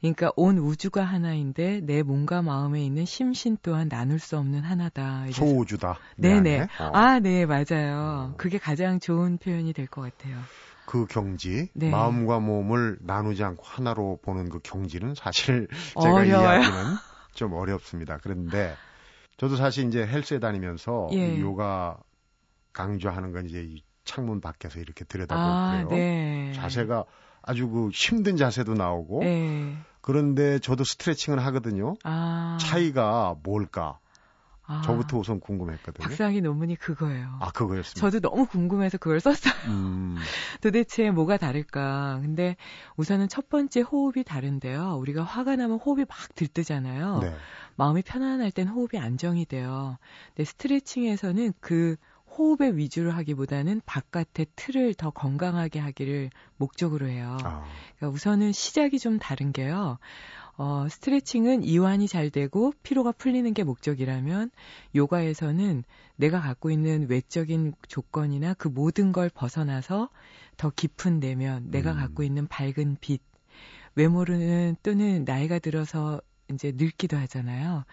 그러니까 0.00 0.30
온 0.36 0.58
우주가 0.58 1.02
하나인데 1.04 1.80
내 1.82 2.02
몸과 2.02 2.42
마음에 2.42 2.84
있는 2.84 3.04
심신 3.06 3.56
또한 3.62 3.88
나눌 3.88 4.18
수 4.18 4.36
없는 4.36 4.60
하나다. 4.62 5.24
이래서- 5.26 5.32
소우주다. 5.46 5.98
내 6.16 6.40
네네. 6.40 6.62
어. 6.80 6.90
아, 6.92 7.20
네, 7.20 7.46
맞아요. 7.46 8.32
음. 8.32 8.36
그게 8.36 8.58
가장 8.58 9.00
좋은 9.00 9.38
표현이 9.38 9.72
될 9.72 9.86
것 9.86 10.02
같아요. 10.02 10.36
그 10.86 11.06
경지, 11.06 11.70
네. 11.72 11.88
마음과 11.90 12.40
몸을 12.40 12.98
나누지 13.00 13.42
않고 13.42 13.62
하나로 13.64 14.18
보는 14.22 14.50
그 14.50 14.58
경지는 14.62 15.14
사실 15.14 15.66
제가 16.02 16.14
어려워요. 16.14 16.26
이해하기는 16.58 16.96
좀 17.32 17.52
어렵습니다. 17.54 18.18
그런데 18.22 18.74
저도 19.38 19.56
사실 19.56 19.86
이제 19.88 20.06
헬스에 20.06 20.38
다니면서 20.40 21.08
예. 21.12 21.34
이 21.36 21.40
요가 21.40 21.96
강조하는 22.74 23.32
건 23.32 23.46
이제 23.46 23.62
이 23.62 23.82
창문 24.04 24.42
밖에서 24.42 24.80
이렇게 24.80 25.06
들여다보고 25.06 25.48
아. 25.48 25.86
네. 25.88 26.52
자세가 26.54 27.04
아주 27.40 27.68
그 27.68 27.88
힘든 27.90 28.36
자세도 28.36 28.74
나오고 28.74 29.20
네. 29.20 29.78
그런데 30.02 30.58
저도 30.58 30.84
스트레칭을 30.84 31.42
하거든요. 31.46 31.94
아. 32.04 32.58
차이가 32.60 33.34
뭘까? 33.42 33.98
아. 34.66 34.82
저부터 34.82 35.18
우선 35.18 35.40
궁금했거든요. 35.40 36.06
박사학위 36.06 36.40
논문이 36.40 36.76
그거예요. 36.76 37.36
아 37.40 37.50
그거였습니다. 37.52 38.00
저도 38.00 38.20
너무 38.20 38.46
궁금해서 38.46 38.96
그걸 38.96 39.20
썼어요. 39.20 39.52
음, 39.66 40.16
도대체 40.62 41.10
뭐가 41.10 41.36
다를까? 41.36 42.20
근데 42.22 42.56
우선은 42.96 43.28
첫 43.28 43.50
번째 43.50 43.82
호흡이 43.82 44.24
다른데요. 44.24 44.96
우리가 44.96 45.22
화가 45.22 45.56
나면 45.56 45.78
호흡이 45.78 46.06
막 46.08 46.16
들뜨잖아요. 46.34 47.18
네. 47.18 47.34
마음이 47.76 48.02
편안할 48.02 48.50
땐 48.52 48.68
호흡이 48.68 48.98
안정이 48.98 49.44
돼요. 49.44 49.98
근데 50.28 50.44
스트레칭에서는 50.44 51.52
그 51.60 51.96
호흡에 52.36 52.76
위주로 52.76 53.12
하기보다는 53.12 53.82
바깥의 53.86 54.46
틀을 54.56 54.94
더 54.94 55.10
건강하게 55.10 55.78
하기를 55.78 56.30
목적으로 56.56 57.08
해요. 57.08 57.36
아, 57.42 57.64
그러니까 57.96 58.14
우선은 58.14 58.52
시작이 58.52 58.98
좀 58.98 59.18
다른 59.18 59.52
게요. 59.52 59.98
어, 60.56 60.86
스트레칭은 60.88 61.64
이완이 61.64 62.06
잘 62.06 62.30
되고 62.30 62.72
피로가 62.82 63.12
풀리는 63.12 63.52
게 63.54 63.64
목적이라면 63.64 64.50
요가에서는 64.94 65.82
내가 66.16 66.40
갖고 66.40 66.70
있는 66.70 67.08
외적인 67.08 67.74
조건이나 67.88 68.54
그 68.54 68.68
모든 68.68 69.12
걸 69.12 69.28
벗어나서 69.28 70.10
더 70.56 70.70
깊은 70.70 71.18
내면, 71.18 71.70
내가 71.70 71.92
음. 71.92 71.96
갖고 71.96 72.22
있는 72.22 72.46
밝은 72.46 72.98
빛, 73.00 73.20
외모로는 73.96 74.76
또는 74.82 75.24
나이가 75.24 75.58
들어서 75.58 76.20
이제 76.50 76.72
늙기도 76.74 77.16
하잖아요. 77.16 77.84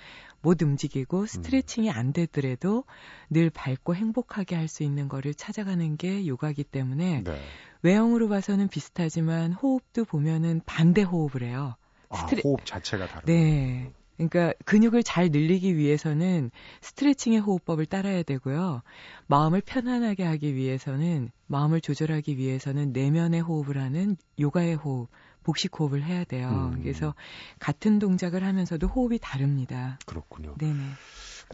못 0.42 0.62
움직이고 0.62 1.26
스트레칭이 1.26 1.90
안 1.92 2.14
되더라도 2.14 2.84
늘 3.30 3.50
밝고 3.50 3.96
행복하게 3.96 4.56
할 4.56 4.68
수 4.68 4.84
있는 4.84 5.08
거를 5.08 5.34
찾아가는 5.34 5.98
게 5.98 6.26
요가기 6.28 6.64
때문에 6.66 7.24
네. 7.24 7.40
외형으로 7.84 8.30
봐서는 8.30 8.68
비슷하지만 8.68 9.54
호흡도 9.54 10.06
보면은 10.06 10.62
반대 10.66 11.02
호흡을 11.02 11.44
해요. 11.44 11.76
아, 12.10 12.18
스트레- 12.28 12.42
호흡 12.44 12.66
자체가 12.66 13.08
다르. 13.08 13.26
네. 13.26 13.92
그러니까 14.18 14.54
근육을 14.66 15.02
잘 15.02 15.30
늘리기 15.30 15.78
위해서는 15.78 16.52
스트레칭의 16.82 17.40
호흡법을 17.40 17.88
따라야 17.88 18.22
되고요. 18.22 18.84
마음을 19.26 19.62
편안하게 19.62 20.24
하기 20.26 20.54
위해서는 20.56 21.32
마음을 21.48 21.82
조절하기 21.82 22.38
위해서는 22.38 22.92
내면의 22.94 23.42
호흡을 23.42 23.80
하는 23.82 24.16
요가의 24.40 24.76
호흡, 24.76 25.10
복식 25.44 25.80
호흡을 25.80 26.04
해야 26.04 26.24
돼요. 26.24 26.72
음. 26.74 26.82
그래서 26.82 27.14
같은 27.60 28.00
동작을 28.00 28.44
하면서도 28.44 28.88
호흡이 28.88 29.20
다릅니다. 29.20 29.98
그렇군요. 30.06 30.56
네네. 30.60 30.84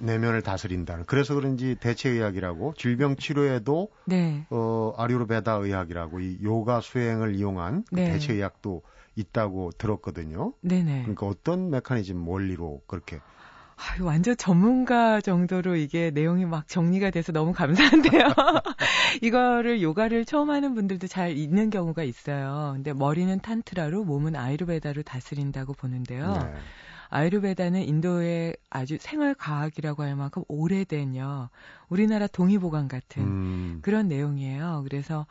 내면을 0.01 0.41
다스린다는. 0.41 1.05
그래서 1.05 1.33
그런지 1.33 1.75
대체의학이라고 1.75 2.73
질병 2.77 3.15
치료에도 3.15 3.89
네. 4.05 4.45
어 4.49 4.93
아유르베다 4.97 5.53
의학이라고 5.53 6.19
이 6.19 6.39
요가 6.43 6.81
수행을 6.81 7.35
이용한 7.35 7.85
그 7.89 7.95
네. 7.95 8.11
대체의학도 8.11 8.83
있다고 9.15 9.71
들었거든요. 9.77 10.53
네네. 10.61 11.01
그러니까 11.01 11.25
어떤 11.25 11.71
메커니즘 11.71 12.27
원리로 12.27 12.81
그렇게 12.87 13.19
아, 13.77 14.03
완전 14.03 14.35
전문가 14.35 15.21
정도로 15.21 15.75
이게 15.75 16.09
내용이 16.09 16.45
막 16.45 16.67
정리가 16.67 17.11
돼서 17.11 17.31
너무 17.31 17.53
감사한데요. 17.53 18.23
이거를 19.21 19.83
요가를 19.83 20.25
처음 20.25 20.49
하는 20.49 20.73
분들도 20.73 21.07
잘 21.07 21.37
있는 21.37 21.69
경우가 21.69 22.01
있어요. 22.03 22.71
근데 22.73 22.93
머리는 22.93 23.39
탄트라로 23.39 24.03
몸은 24.03 24.35
아이르베다로 24.35 25.03
다스린다고 25.03 25.73
보는데요. 25.73 26.33
네. 26.33 26.61
아이르베다는 27.09 27.83
인도의 27.83 28.57
아주 28.69 28.97
생활 28.99 29.35
과학이라고 29.35 30.03
할 30.03 30.15
만큼 30.15 30.43
오래된요. 30.47 31.49
우리나라 31.87 32.27
동의보감 32.27 32.87
같은 32.87 33.23
음, 33.23 33.79
그런 33.81 34.07
내용이에요. 34.07 34.83
그래서 34.89 35.25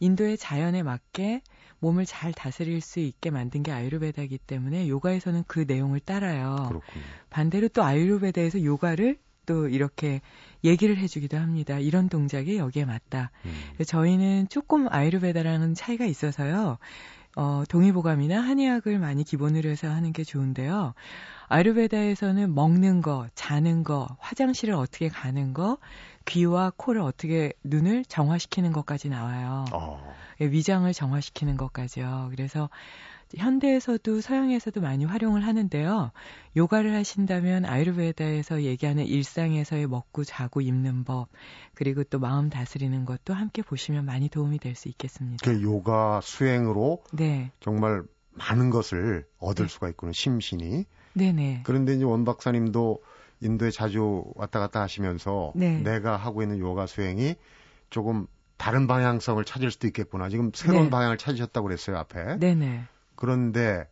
인도의 0.00 0.36
자연에 0.36 0.82
맞게 0.82 1.40
몸을 1.82 2.06
잘 2.06 2.32
다스릴 2.32 2.80
수 2.80 3.00
있게 3.00 3.30
만든 3.30 3.64
게 3.64 3.72
아이르베다이기 3.72 4.38
때문에 4.38 4.88
요가에서는 4.88 5.42
그 5.48 5.64
내용을 5.66 5.98
따라요. 5.98 6.54
그렇군요. 6.68 7.04
반대로 7.28 7.66
또 7.68 7.82
아이르베다에서 7.82 8.62
요가를 8.62 9.18
또 9.46 9.66
이렇게 9.66 10.20
얘기를 10.62 10.96
해주기도 10.96 11.36
합니다. 11.36 11.80
이런 11.80 12.08
동작이 12.08 12.56
여기에 12.56 12.84
맞다. 12.84 13.32
음, 13.44 13.84
저희는 13.84 14.48
조금 14.48 14.86
아이르베다라는 14.88 15.74
차이가 15.74 16.04
있어서요. 16.04 16.78
어, 17.34 17.64
동의보감이나 17.68 18.40
한의학을 18.40 19.00
많이 19.00 19.24
기본으로 19.24 19.68
해서 19.68 19.88
하는 19.88 20.12
게 20.12 20.22
좋은데요. 20.22 20.94
아이르베다에서는 21.48 22.54
먹는 22.54 23.02
거, 23.02 23.26
자는 23.34 23.84
거, 23.84 24.08
화장실을 24.18 24.74
어떻게 24.74 25.08
가는 25.08 25.52
거, 25.54 25.78
귀와 26.24 26.72
코를 26.76 27.00
어떻게 27.02 27.52
눈을 27.64 28.04
정화시키는 28.04 28.72
것까지 28.72 29.08
나와요. 29.08 29.64
어, 29.72 30.14
예, 30.40 30.46
위장을 30.46 30.92
정화시키는 30.92 31.56
것까지요. 31.56 32.28
그래서 32.30 32.70
현대에서도 33.36 34.20
서양에서도 34.20 34.80
많이 34.82 35.04
활용을 35.06 35.46
하는데요. 35.46 36.10
요가를 36.56 36.94
하신다면 36.94 37.64
아이르베다에서 37.64 38.62
얘기하는 38.62 39.06
일상에서의 39.06 39.86
먹고 39.86 40.24
자고 40.24 40.60
입는 40.60 41.04
법, 41.04 41.28
그리고 41.74 42.04
또 42.04 42.18
마음 42.18 42.50
다스리는 42.50 43.04
것도 43.04 43.32
함께 43.32 43.62
보시면 43.62 44.04
많이 44.04 44.28
도움이 44.28 44.58
될 44.58 44.74
수 44.74 44.88
있겠습니다. 44.88 45.44
그 45.44 45.62
요가 45.62 46.20
수행으로 46.22 47.02
네. 47.12 47.50
정말 47.60 48.02
많은 48.32 48.70
것을 48.70 49.26
얻을 49.38 49.66
네. 49.66 49.72
수가 49.72 49.88
있군요. 49.90 50.12
심신이. 50.12 50.86
네네. 51.14 51.62
그런데 51.64 51.94
이제 51.94 52.04
원 52.04 52.24
박사님도 52.24 53.02
인도에 53.40 53.70
자주 53.70 54.24
왔다 54.34 54.60
갔다 54.60 54.80
하시면서 54.80 55.52
네. 55.54 55.78
내가 55.78 56.16
하고 56.16 56.42
있는 56.42 56.58
요가 56.58 56.86
수행이 56.86 57.34
조금 57.90 58.26
다른 58.56 58.86
방향성을 58.86 59.44
찾을 59.44 59.70
수도 59.70 59.88
있겠구나. 59.88 60.28
지금 60.28 60.52
새로운 60.54 60.84
네. 60.84 60.90
방향을 60.90 61.18
찾으셨다고 61.18 61.66
그랬어요, 61.66 61.96
앞에. 61.98 62.38
네네. 62.38 62.84
그런데 63.16 63.88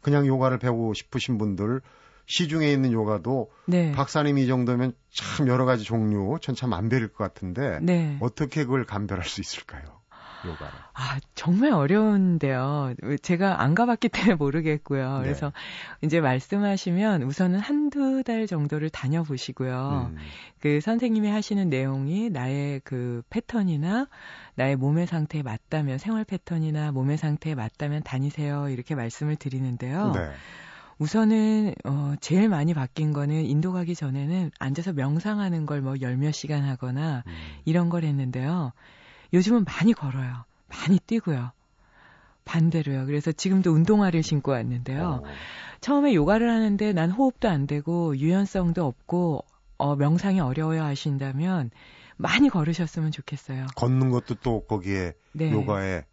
그냥 0.00 0.26
요가를 0.26 0.58
배우고 0.58 0.94
싶으신 0.94 1.38
분들 1.38 1.80
시중에 2.26 2.70
있는 2.70 2.92
요가도 2.92 3.50
네. 3.66 3.92
박사님이 3.92 4.44
이 4.44 4.46
정도면 4.46 4.92
참 5.12 5.48
여러 5.48 5.64
가지 5.64 5.84
종류 5.84 6.38
천차만별일 6.40 7.08
것 7.08 7.18
같은데 7.24 7.78
네. 7.82 8.16
어떻게 8.20 8.64
그걸 8.64 8.84
감별할 8.84 9.24
수 9.24 9.40
있을까요? 9.40 9.95
요가를? 10.44 10.78
아, 10.92 11.18
정말 11.34 11.72
어려운데요. 11.72 12.94
제가 13.22 13.62
안 13.62 13.74
가봤기 13.74 14.08
때문에 14.10 14.34
모르겠고요. 14.34 15.18
네. 15.18 15.22
그래서 15.22 15.52
이제 16.02 16.20
말씀하시면 16.20 17.22
우선은 17.22 17.58
한두 17.58 18.22
달 18.22 18.46
정도를 18.46 18.90
다녀보시고요. 18.90 20.10
음. 20.12 20.16
그 20.60 20.80
선생님이 20.80 21.28
하시는 21.30 21.68
내용이 21.68 22.30
나의 22.30 22.80
그 22.84 23.22
패턴이나 23.30 24.08
나의 24.54 24.76
몸의 24.76 25.06
상태에 25.06 25.42
맞다면 25.42 25.98
생활 25.98 26.24
패턴이나 26.24 26.92
몸의 26.92 27.18
상태에 27.18 27.54
맞다면 27.54 28.02
다니세요. 28.02 28.68
이렇게 28.68 28.94
말씀을 28.94 29.36
드리는데요. 29.36 30.12
네. 30.12 30.30
우선은 30.98 31.74
어 31.84 32.14
제일 32.20 32.48
많이 32.48 32.72
바뀐 32.72 33.12
거는 33.12 33.44
인도 33.44 33.72
가기 33.72 33.94
전에는 33.94 34.50
앉아서 34.58 34.92
명상하는 34.94 35.66
걸 35.66 35.82
뭐 35.82 35.94
열몇 36.00 36.32
시간 36.32 36.64
하거나 36.64 37.22
음. 37.26 37.32
이런 37.66 37.90
걸 37.90 38.04
했는데요. 38.04 38.72
요즘은 39.32 39.64
많이 39.64 39.92
걸어요. 39.92 40.44
많이 40.68 40.98
뛰고요. 40.98 41.52
반대로요. 42.44 43.06
그래서 43.06 43.32
지금도 43.32 43.72
운동화를 43.72 44.22
신고 44.22 44.52
왔는데요. 44.52 45.22
어. 45.24 45.28
처음에 45.80 46.14
요가를 46.14 46.48
하는데 46.48 46.92
난 46.92 47.10
호흡도 47.10 47.48
안 47.48 47.66
되고 47.66 48.16
유연성도 48.16 48.84
없고 48.84 49.44
어 49.78 49.96
명상이 49.96 50.40
어려워요 50.40 50.82
하신다면 50.82 51.70
많이 52.16 52.48
걸으셨으면 52.48 53.10
좋겠어요. 53.10 53.66
걷는 53.76 54.10
것도 54.10 54.36
또 54.36 54.60
거기에 54.66 55.12
네. 55.32 55.50
요가의 55.52 56.04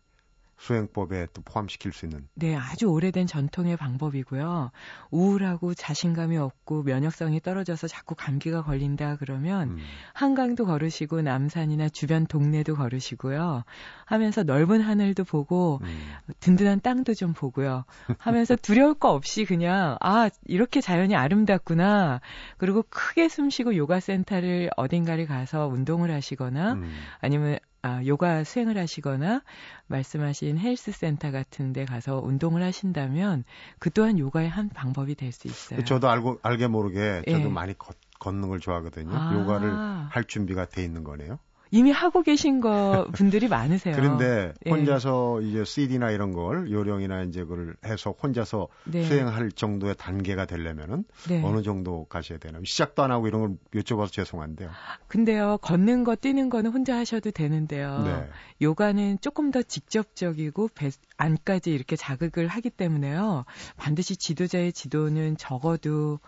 수행법에 0.63 1.27
또 1.33 1.41
포함시킬 1.41 1.91
수 1.91 2.05
있는. 2.05 2.25
네, 2.35 2.55
아주 2.55 2.85
오래된 2.85 3.27
전통의 3.27 3.75
방법이고요. 3.75 4.71
우울하고 5.11 5.73
자신감이 5.73 6.37
없고 6.37 6.83
면역성이 6.83 7.41
떨어져서 7.41 7.87
자꾸 7.87 8.15
감기가 8.15 8.63
걸린다 8.63 9.17
그러면 9.17 9.71
음. 9.71 9.77
한강도 10.13 10.65
걸으시고 10.65 11.21
남산이나 11.21 11.89
주변 11.89 12.25
동네도 12.25 12.75
걸으시고요. 12.75 13.65
하면서 14.05 14.43
넓은 14.43 14.79
하늘도 14.79 15.25
보고 15.25 15.81
음. 15.83 16.13
든든한 16.39 16.79
땅도 16.79 17.13
좀 17.13 17.33
보고요. 17.33 17.83
하면서 18.17 18.55
두려울 18.63 18.93
거 18.93 19.11
없이 19.11 19.43
그냥 19.43 19.97
아 19.99 20.29
이렇게 20.45 20.79
자연이 20.79 21.13
아름답구나. 21.13 22.21
그리고 22.57 22.83
크게 22.89 23.27
숨 23.27 23.49
쉬고 23.49 23.75
요가 23.75 23.99
센터를 23.99 24.69
어딘가를 24.77 25.25
가서 25.25 25.67
운동을 25.67 26.09
하시거나 26.09 26.73
음. 26.73 26.89
아니면 27.19 27.59
아, 27.83 28.01
요가 28.05 28.45
수행을 28.45 28.77
하시거나 28.77 29.43
말씀하신 29.87 30.57
헬스 30.57 30.93
센터 30.93 31.31
같은 31.31 31.73
데 31.73 31.83
가서 31.83 32.21
운동을 32.23 32.63
하신다면 32.63 33.43
그 33.79 33.91
또한 33.91 34.17
요가의 34.17 34.49
한 34.49 34.69
방법이 34.69 35.15
될 35.15 35.33
수 35.33 35.47
있어요. 35.47 35.83
저도 35.83 36.09
알고 36.09 36.39
알게 36.43 36.67
모르게 36.67 37.23
저도 37.29 37.49
예. 37.49 37.51
많이 37.51 37.77
걷, 37.77 37.97
걷는 38.19 38.47
걸 38.47 38.59
좋아하거든요. 38.59 39.13
아. 39.15 39.33
요가를 39.33 40.09
할 40.09 40.23
준비가 40.23 40.65
돼 40.65 40.83
있는 40.83 41.03
거네요. 41.03 41.39
이미 41.73 41.89
하고 41.89 42.21
계신 42.21 42.61
거 42.61 43.07
분들이 43.13 43.47
많으세요. 43.47 43.95
그런데 43.95 44.53
예. 44.67 44.69
혼자서 44.69 45.41
이제 45.41 45.65
CD나 45.65 46.11
이런 46.11 46.31
걸 46.31 46.71
요령이나 46.71 47.23
이제 47.23 47.41
그걸 47.41 47.75
해서 47.83 48.11
혼자서 48.11 48.67
네. 48.83 49.03
수행할 49.03 49.51
정도의 49.51 49.95
단계가 49.97 50.45
되려면은 50.45 51.03
네. 51.27 51.41
어느 51.43 51.63
정도 51.63 52.05
가셔야 52.05 52.37
되나? 52.37 52.59
시작도 52.63 53.01
안 53.01 53.09
하고 53.09 53.27
이런 53.27 53.41
걸 53.41 53.81
여쭤봐서 53.81 54.11
죄송한데요. 54.11 54.69
근데요, 55.07 55.57
걷는 55.63 56.03
거, 56.03 56.15
뛰는 56.15 56.51
거는 56.51 56.71
혼자 56.71 56.95
하셔도 56.95 57.31
되는데요. 57.31 58.03
네. 58.05 58.29
요가는 58.61 59.17
조금 59.21 59.49
더 59.49 59.63
직접적이고 59.63 60.69
배, 60.75 60.91
안까지 61.17 61.71
이렇게 61.71 61.95
자극을 61.95 62.49
하기 62.49 62.69
때문에요. 62.69 63.45
반드시 63.77 64.15
지도자의 64.15 64.73
지도는 64.73 65.37
적어도 65.37 66.19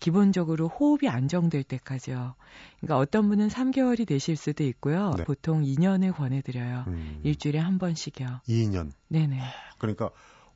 기본적으로 0.00 0.68
호흡이 0.68 1.08
안정될 1.08 1.62
때까지요. 1.64 2.34
그러니까 2.80 2.98
어떤 2.98 3.28
분은 3.28 3.48
3개월이 3.48 4.06
되실 4.06 4.36
수도 4.36 4.64
있고요. 4.64 5.12
네. 5.16 5.24
보통 5.24 5.62
2년을 5.62 6.14
권해드려요. 6.14 6.84
음. 6.88 7.20
일주일에 7.22 7.58
한 7.58 7.78
번씩이요. 7.78 8.40
2년. 8.48 8.90
네네. 9.08 9.40
그러니까 9.78 10.10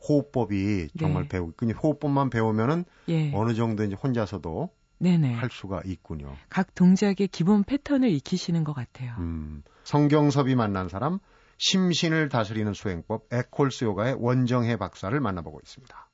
호흡법이 0.08 0.88
정말 0.98 1.22
네. 1.24 1.28
배우, 1.28 1.52
그냥 1.56 1.76
호흡법만 1.76 2.30
배우면은 2.30 2.84
예. 3.08 3.32
어느 3.34 3.54
정도 3.54 3.84
이제 3.84 3.94
혼자서도 3.94 4.70
네네. 4.98 5.34
할 5.34 5.50
수가 5.50 5.82
있군요. 5.84 6.36
각 6.48 6.74
동작의 6.74 7.28
기본 7.28 7.64
패턴을 7.64 8.08
익히시는 8.10 8.62
것 8.62 8.72
같아요. 8.72 9.14
음, 9.18 9.62
성경섭이 9.84 10.54
만난 10.54 10.88
사람, 10.88 11.18
심신을 11.58 12.28
다스리는 12.28 12.72
수행법, 12.72 13.26
에콜스 13.32 13.84
요가의 13.84 14.16
원정혜 14.18 14.76
박사를 14.76 15.18
만나보고 15.18 15.60
있습니다. 15.62 16.08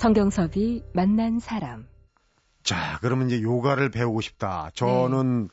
성경섭이 0.00 0.82
만난 0.94 1.38
사람. 1.40 1.86
자, 2.62 2.96
그러면 3.02 3.26
이제 3.26 3.42
요가를 3.42 3.90
배우고 3.90 4.22
싶다. 4.22 4.70
저는 4.72 5.50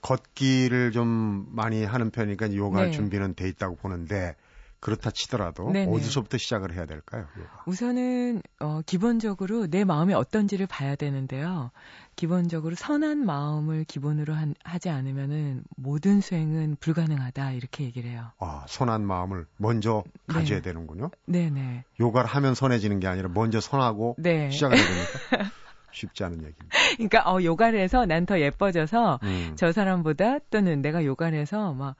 걷기를 0.00 0.90
좀 0.92 1.44
많이 1.50 1.84
하는 1.84 2.10
편이니까 2.10 2.54
요가할 2.54 2.86
네. 2.86 2.92
준비는 2.92 3.34
돼 3.34 3.46
있다고 3.46 3.76
보는데 3.76 4.36
그렇다 4.80 5.10
치더라도 5.10 5.70
네네. 5.72 5.92
어디서부터 5.92 6.38
시작을 6.38 6.72
해야 6.74 6.86
될까요? 6.86 7.26
우선은 7.66 8.42
어, 8.60 8.80
기본적으로 8.86 9.66
내 9.66 9.84
마음이 9.84 10.14
어떤지를 10.14 10.66
봐야 10.66 10.96
되는데요. 10.96 11.70
기본적으로 12.16 12.74
선한 12.74 13.24
마음을 13.24 13.84
기본으로 13.84 14.34
한, 14.34 14.54
하지 14.64 14.88
않으면은 14.88 15.64
모든 15.76 16.20
수행은 16.20 16.76
불가능하다 16.80 17.52
이렇게 17.52 17.84
얘기를 17.84 18.10
해요. 18.10 18.32
아, 18.38 18.64
선한 18.68 19.06
마음을 19.06 19.46
먼저 19.58 20.02
네. 20.28 20.34
가져야 20.34 20.60
되는군요. 20.62 21.10
네네. 21.26 21.84
요가를 22.00 22.28
하면 22.30 22.54
선해지는 22.54 23.00
게 23.00 23.06
아니라 23.06 23.28
먼저 23.28 23.60
선하고 23.60 24.16
네. 24.18 24.50
시작을 24.50 24.76
해야 24.78 24.86
되니까 24.86 25.50
쉽지 25.92 26.24
않은 26.24 26.36
얘기입니다. 26.38 26.78
그러니까 26.96 27.22
어, 27.30 27.42
요가를 27.42 27.78
해서 27.80 28.06
난 28.06 28.24
더 28.24 28.40
예뻐져서 28.40 29.18
음. 29.24 29.52
저 29.56 29.72
사람보다 29.72 30.38
또는 30.50 30.82
내가 30.82 31.04
요가를 31.04 31.38
해서 31.38 31.72
막 31.74 31.96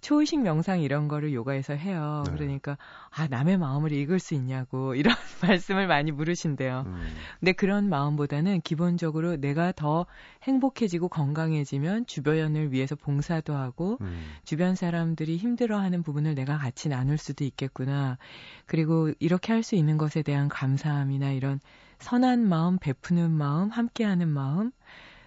초의식 0.00 0.40
명상 0.40 0.80
이런 0.80 1.08
거를 1.08 1.34
요가에서 1.34 1.74
해요. 1.74 2.24
네. 2.26 2.32
그러니까 2.32 2.78
아 3.10 3.28
남의 3.28 3.58
마음을 3.58 3.92
읽을 3.92 4.18
수 4.18 4.34
있냐고 4.34 4.94
이런 4.96 5.14
말씀을 5.42 5.86
많이 5.86 6.12
물으신대요. 6.12 6.84
음. 6.86 7.06
근데 7.40 7.52
그런 7.52 7.88
마음보다는 7.90 8.62
기본적으로 8.62 9.36
내가 9.36 9.72
더 9.72 10.06
행복해지고 10.44 11.08
건강해지면 11.08 12.06
주변을 12.06 12.72
위해서 12.72 12.94
봉사도 12.94 13.54
하고 13.54 13.98
음. 14.00 14.24
주변 14.44 14.74
사람들이 14.74 15.36
힘들어하는 15.36 16.02
부분을 16.02 16.34
내가 16.34 16.56
같이 16.56 16.88
나눌 16.88 17.18
수도 17.18 17.44
있겠구나. 17.44 18.16
그리고 18.64 19.12
이렇게 19.18 19.52
할 19.52 19.66
수 19.66 19.74
있는 19.74 19.98
것에 19.98 20.22
대한 20.22 20.48
감사함이나 20.48 21.32
이런 21.32 21.60
선한 21.98 22.48
마음, 22.48 22.78
베푸는 22.78 23.30
마음, 23.32 23.68
함께하는 23.70 24.28
마음, 24.28 24.70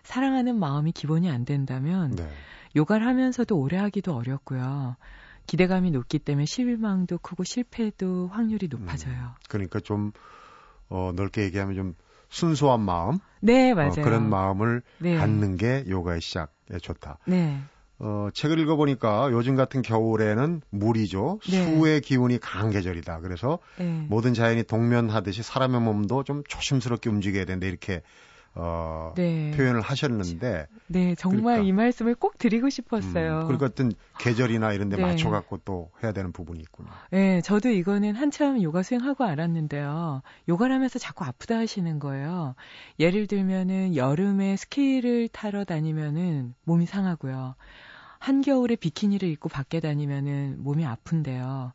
사랑하는 0.03 0.57
마음이 0.57 0.93
기본이 0.93 1.29
안 1.29 1.45
된다면 1.45 2.15
네. 2.15 2.27
요가를 2.75 3.05
하면서도 3.05 3.57
오래 3.57 3.77
하기도 3.77 4.15
어렵고요. 4.15 4.95
기대감이 5.47 5.91
높기 5.91 6.19
때문에 6.19 6.45
실망도 6.45 7.17
크고 7.17 7.43
실패도 7.43 8.27
확률이 8.27 8.67
높아져요. 8.67 9.35
그러니까 9.47 9.79
좀 9.79 10.11
어, 10.89 11.11
넓게 11.15 11.43
얘기하면 11.43 11.75
좀 11.75 11.95
순수한 12.29 12.81
마음, 12.81 13.17
네, 13.41 13.71
어, 13.71 13.75
맞아요. 13.75 14.03
그런 14.03 14.29
마음을 14.29 14.83
네. 14.99 15.17
갖는 15.17 15.57
게 15.57 15.83
요가의 15.87 16.21
시작에 16.21 16.77
좋다. 16.81 17.17
네. 17.25 17.59
어, 17.97 18.29
책을 18.33 18.59
읽어보니까 18.59 19.29
요즘 19.31 19.55
같은 19.55 19.81
겨울에는 19.81 20.61
물이죠. 20.69 21.39
네. 21.49 21.63
수의 21.63 22.01
기운이 22.01 22.39
강한 22.39 22.71
계절이다. 22.71 23.19
그래서 23.19 23.59
네. 23.77 24.05
모든 24.07 24.33
자연이 24.33 24.63
동면하듯이 24.63 25.43
사람의 25.43 25.81
몸도 25.81 26.23
좀 26.23 26.43
조심스럽게 26.47 27.09
움직여야 27.09 27.45
된다. 27.45 27.65
이렇게 27.67 28.01
어, 28.55 29.13
네. 29.15 29.51
표현을 29.55 29.81
하셨는데 29.81 30.67
네, 30.87 31.15
정말 31.15 31.41
그러니까. 31.41 31.61
이 31.67 31.71
말씀을 31.71 32.15
꼭 32.15 32.37
드리고 32.37 32.65
음, 32.65 32.69
싶었어요. 32.69 33.43
그러니까 33.45 33.67
어떤 33.67 33.91
계절이나 34.17 34.73
이런 34.73 34.89
데 34.89 34.97
네. 34.97 35.03
맞춰 35.03 35.29
갖고 35.29 35.57
또 35.59 35.91
해야 36.03 36.11
되는 36.11 36.31
부분이 36.31 36.59
있군요. 36.61 36.89
네, 37.11 37.41
저도 37.41 37.69
이거는 37.69 38.15
한참 38.15 38.61
요가 38.61 38.83
수행하고 38.83 39.23
알았는데요. 39.23 40.21
요가를 40.47 40.75
하면서 40.75 40.99
자꾸 40.99 41.25
아프다 41.25 41.57
하시는 41.57 41.99
거예요. 41.99 42.55
예를 42.99 43.27
들면은 43.27 43.95
여름에 43.95 44.55
스키를 44.57 45.29
타러 45.29 45.63
다니면은 45.63 46.55
몸이 46.65 46.85
상하고요. 46.85 47.55
한겨울에 48.19 48.75
비키니를 48.75 49.29
입고 49.29 49.47
밖에 49.49 49.79
다니면은 49.79 50.57
몸이 50.63 50.85
아픈데요. 50.85 51.73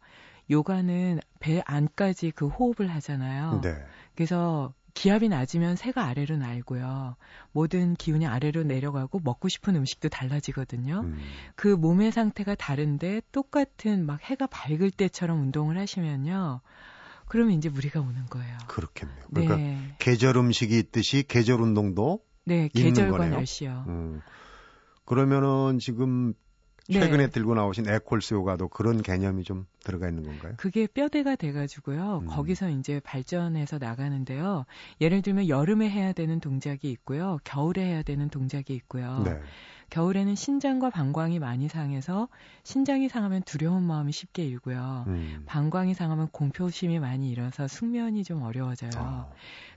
요가는 0.50 1.20
배 1.40 1.62
안까지 1.64 2.32
그 2.32 2.48
호흡을 2.48 2.88
하잖아요. 2.88 3.60
네. 3.62 3.74
그래서 4.14 4.72
기압이 4.94 5.28
낮으면 5.28 5.76
새가 5.76 6.04
아래로 6.04 6.36
날고요. 6.36 7.16
모든 7.52 7.94
기운이 7.94 8.26
아래로 8.26 8.62
내려가고 8.62 9.20
먹고 9.22 9.48
싶은 9.48 9.74
음식도 9.74 10.08
달라지거든요. 10.08 11.00
음, 11.04 11.18
그 11.56 11.68
몸의 11.68 12.12
상태가 12.12 12.54
다른데 12.54 13.22
똑같은 13.32 14.06
막 14.06 14.22
해가 14.22 14.46
밝을 14.46 14.90
때처럼 14.92 15.40
운동을 15.40 15.78
하시면요. 15.78 16.60
그러면 17.26 17.54
이제 17.54 17.68
무리가 17.68 18.00
오는 18.00 18.24
거예요. 18.26 18.56
그렇겠네요. 18.68 19.24
그러니까 19.32 19.56
네. 19.56 19.94
계절 19.98 20.36
음식이 20.36 20.78
있듯이 20.78 21.24
계절 21.26 21.60
운동도 21.60 22.24
네, 22.44 22.68
있는 22.72 22.90
계절과 22.92 23.18
거네요. 23.18 23.32
날씨요. 23.32 23.84
음, 23.88 24.22
그러면은 25.04 25.78
지금 25.80 26.28
네. 26.28 26.38
최근에 26.92 27.28
들고 27.28 27.54
나오신 27.54 27.88
에콜스 27.88 28.34
요가도 28.34 28.68
그런 28.68 29.02
개념이 29.02 29.44
좀 29.44 29.66
들어가 29.80 30.08
있는 30.08 30.24
건가요? 30.24 30.54
그게 30.56 30.86
뼈대가 30.86 31.34
돼가지고요. 31.36 32.20
음. 32.22 32.26
거기서 32.26 32.68
이제 32.70 33.00
발전해서 33.00 33.78
나가는데요. 33.78 34.66
예를 35.00 35.22
들면 35.22 35.48
여름에 35.48 35.88
해야 35.88 36.12
되는 36.12 36.40
동작이 36.40 36.90
있고요. 36.90 37.38
겨울에 37.44 37.84
해야 37.84 38.02
되는 38.02 38.28
동작이 38.28 38.74
있고요. 38.74 39.22
네. 39.24 39.40
겨울에는 39.90 40.34
신장과 40.34 40.90
방광이 40.90 41.38
많이 41.38 41.68
상해서 41.68 42.28
신장이 42.64 43.08
상하면 43.08 43.42
두려운 43.42 43.82
마음이 43.82 44.12
쉽게 44.12 44.44
일고요. 44.44 45.04
음. 45.06 45.42
방광이 45.46 45.94
상하면 45.94 46.28
공표심이 46.28 46.98
많이 46.98 47.30
일어서 47.30 47.68
숙면이 47.68 48.24
좀 48.24 48.42
어려워져요. 48.42 48.90
아, 48.96 49.28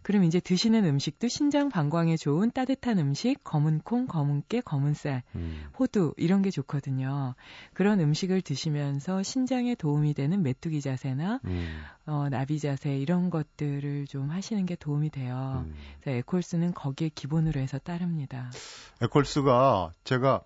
그럼 0.08 0.24
이제 0.24 0.40
드시는 0.40 0.86
음식도 0.86 1.28
신장 1.28 1.68
방광에 1.68 2.16
좋은 2.16 2.50
따뜻한 2.52 2.98
음식, 2.98 3.44
검은 3.44 3.82
콩, 3.84 4.08
검은 4.08 4.44
깨, 4.48 4.62
검은 4.62 4.94
쌀, 4.94 5.22
음. 5.36 5.66
호두 5.78 6.14
이런 6.16 6.42
게 6.42 6.50
좋거든요. 6.50 7.36
그런 7.74 8.00
음식을 8.00 8.42
드시면서 8.42 9.22
신장에 9.22 9.76
도움이 9.76 10.14
되는 10.14 10.42
메뚜기 10.44 10.80
자세나 10.80 11.42
음. 11.44 11.82
어, 12.06 12.30
나비 12.30 12.58
자세 12.58 12.96
이런 12.98 13.30
것들을 13.30 14.08
좀 14.08 14.30
하시는 14.30 14.66
게 14.66 14.78
도움이 14.78 15.10
돼요. 15.10 15.66
음. 15.68 15.76
그래서 16.00 16.20
에콜스는 16.20 16.74
거기에 16.74 17.10
기본으로 17.14 17.60
해서 17.60 17.78
따릅니다. 17.78 18.50
에콜스가 19.02 19.92
제가 20.06 20.40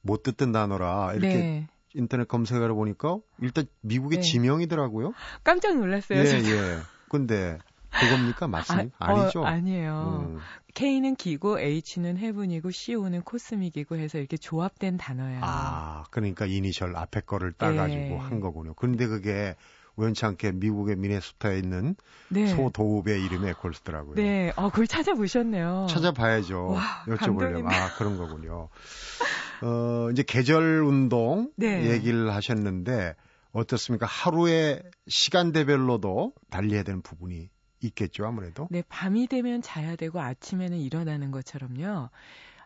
못 0.00 0.22
듣던 0.22 0.52
단어라 0.52 1.14
이렇게 1.14 1.38
네, 1.38 1.66
인터넷 1.92 2.28
검색을 2.28 2.70
해보니까 2.70 3.18
일단 3.40 3.66
미국의 3.80 4.20
네. 4.20 4.22
지명이더라고요. 4.22 5.12
깜짝 5.42 5.76
놀랐어요. 5.76 6.20
예. 6.20 6.22
예. 6.24 6.82
근데 7.08 7.58
그겁니까? 7.90 8.46
맞습니까? 8.48 8.96
아, 8.98 9.12
어, 9.12 9.20
아니죠? 9.22 9.44
아니에요. 9.44 10.28
음. 10.28 10.38
K는 10.74 11.16
기고, 11.16 11.58
H는 11.58 12.18
해분이고, 12.18 12.70
CO는 12.70 13.22
코스믹이고 13.22 13.96
해서 13.96 14.18
이렇게 14.18 14.36
조합된 14.36 14.96
단어예요. 14.98 15.40
아, 15.42 16.04
그러니까 16.10 16.46
이니셜 16.46 16.96
앞에 16.96 17.20
거를 17.20 17.52
따가지고 17.52 18.14
예. 18.14 18.16
한 18.16 18.40
거군요. 18.40 18.74
근데 18.74 19.06
그게 19.06 19.56
우연치 19.96 20.24
않게 20.26 20.52
미국의 20.52 20.96
미네소타에 20.96 21.58
있는 21.58 21.96
네. 22.28 22.46
소도읍의 22.46 23.24
이름이 23.24 23.48
에콜스더라고요. 23.48 24.14
네, 24.14 24.52
어, 24.54 24.70
그걸 24.70 24.86
찾아보셨네요. 24.86 25.88
찾아봐야죠. 25.90 26.66
와, 26.68 26.80
여쭤보려면. 27.08 27.18
감동이네. 27.18 27.74
아, 27.74 27.96
그런 27.98 28.16
거군요. 28.16 28.68
어, 29.60 30.08
이제 30.12 30.22
계절 30.22 30.84
운동 30.84 31.50
네. 31.56 31.90
얘기를 31.90 32.32
하셨는데 32.32 33.16
어떻습니까? 33.50 34.06
하루에 34.06 34.82
시간대별로도 35.08 36.32
달리해야 36.50 36.84
되는 36.84 37.02
부분이 37.02 37.50
있겠죠, 37.80 38.26
아무래도. 38.26 38.68
네, 38.70 38.82
밤이 38.88 39.26
되면 39.26 39.62
자야 39.62 39.96
되고 39.96 40.20
아침에는 40.20 40.78
일어나는 40.78 41.30
것처럼요. 41.30 42.10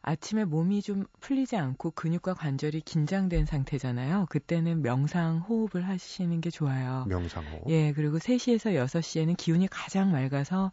아침에 0.05 0.45
몸이 0.45 0.83
좀 0.83 1.05
풀리지 1.21 1.57
않고 1.57 1.93
근육과 1.93 2.35
관절이 2.35 2.81
긴장된 2.81 3.47
상태잖아요. 3.47 4.27
그때는 4.31 4.83
명상 4.83 5.39
호흡을 5.39 5.87
하시는 5.87 6.41
게 6.41 6.51
좋아요. 6.51 7.05
명상호. 7.09 7.65
예, 7.69 7.93
그리고 7.93 8.19
3시에서 8.19 8.75
6시에는 8.75 9.37
기운이 9.37 9.69
가장 9.69 10.11
맑아서 10.11 10.73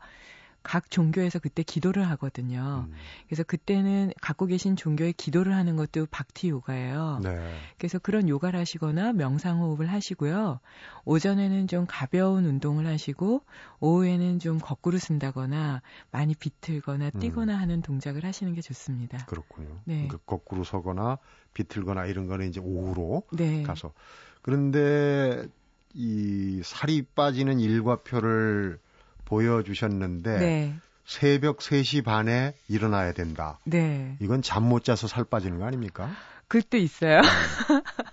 각 0.63 0.91
종교에서 0.91 1.39
그때 1.39 1.63
기도를 1.63 2.08
하거든요. 2.12 2.88
음, 2.88 2.93
그래서 3.28 3.43
그때는 3.43 4.12
갖고 4.22 4.45
계신 4.45 4.76
종교에 4.76 5.13
기도를 5.13 5.56
하는 5.56 5.76
것도 5.76 6.08
박티 6.12 6.50
요가예요. 6.50 7.22
네. 7.24 7.58
그래서 7.78 8.00
그런 8.00 8.28
요가를 8.28 8.60
하시거나 8.60 9.13
명상 9.13 9.62
호흡을 9.62 9.88
하시고요. 9.88 10.60
오전에는 11.06 11.67
좀 11.67 11.86
가벼운 11.88 12.45
운동을 12.45 12.88
하시고 12.88 13.43
오후에는 13.80 14.39
좀 14.39 14.60
거꾸로 14.60 14.98
쓴다거나 14.98 15.82
많이 16.12 16.36
비틀거나 16.36 17.12
음. 17.15 17.19
뛰거나 17.19 17.58
하는 17.58 17.82
동작을 17.82 18.26
하시는 18.26 18.54
게 18.54 18.62
좋습니다. 18.62 19.26
그렇군요. 19.26 19.80
네. 19.86 20.08
그 20.10 20.17
거꾸로 20.26 20.63
서거나 20.63 21.17
비틀거나 21.54 22.06
이런 22.06 22.28
거는 22.28 22.50
이제 22.50 22.60
오후로 22.60 23.24
네. 23.32 23.63
가서. 23.63 23.93
그런데 24.41 25.48
이 25.93 26.62
살이 26.63 27.02
빠지는 27.02 27.60
일과표를 27.60 28.80
보여주셨는데 29.30 30.39
네. 30.39 30.76
새벽 31.06 31.58
3시 31.60 32.04
반에 32.04 32.54
일어나야 32.68 33.13
된다. 33.13 33.60
네. 33.65 34.15
이건 34.20 34.42
잠 34.42 34.63
못 34.63 34.84
자서 34.84 35.08
살 35.08 35.24
빠지는 35.24 35.60
거 35.60 35.65
아닙니까? 35.65 36.10
그것도 36.48 36.78
있어요. 36.78 37.22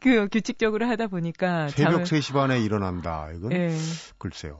그 0.00 0.28
규칙적으로 0.28 0.86
하다 0.86 1.06
보니까 1.08 1.68
새벽 1.68 1.90
잠을 1.92 2.04
3시 2.04 2.32
반에 2.34 2.60
일어난다. 2.60 3.30
이건 3.34 3.52
예. 3.52 3.70
글쎄요. 4.18 4.58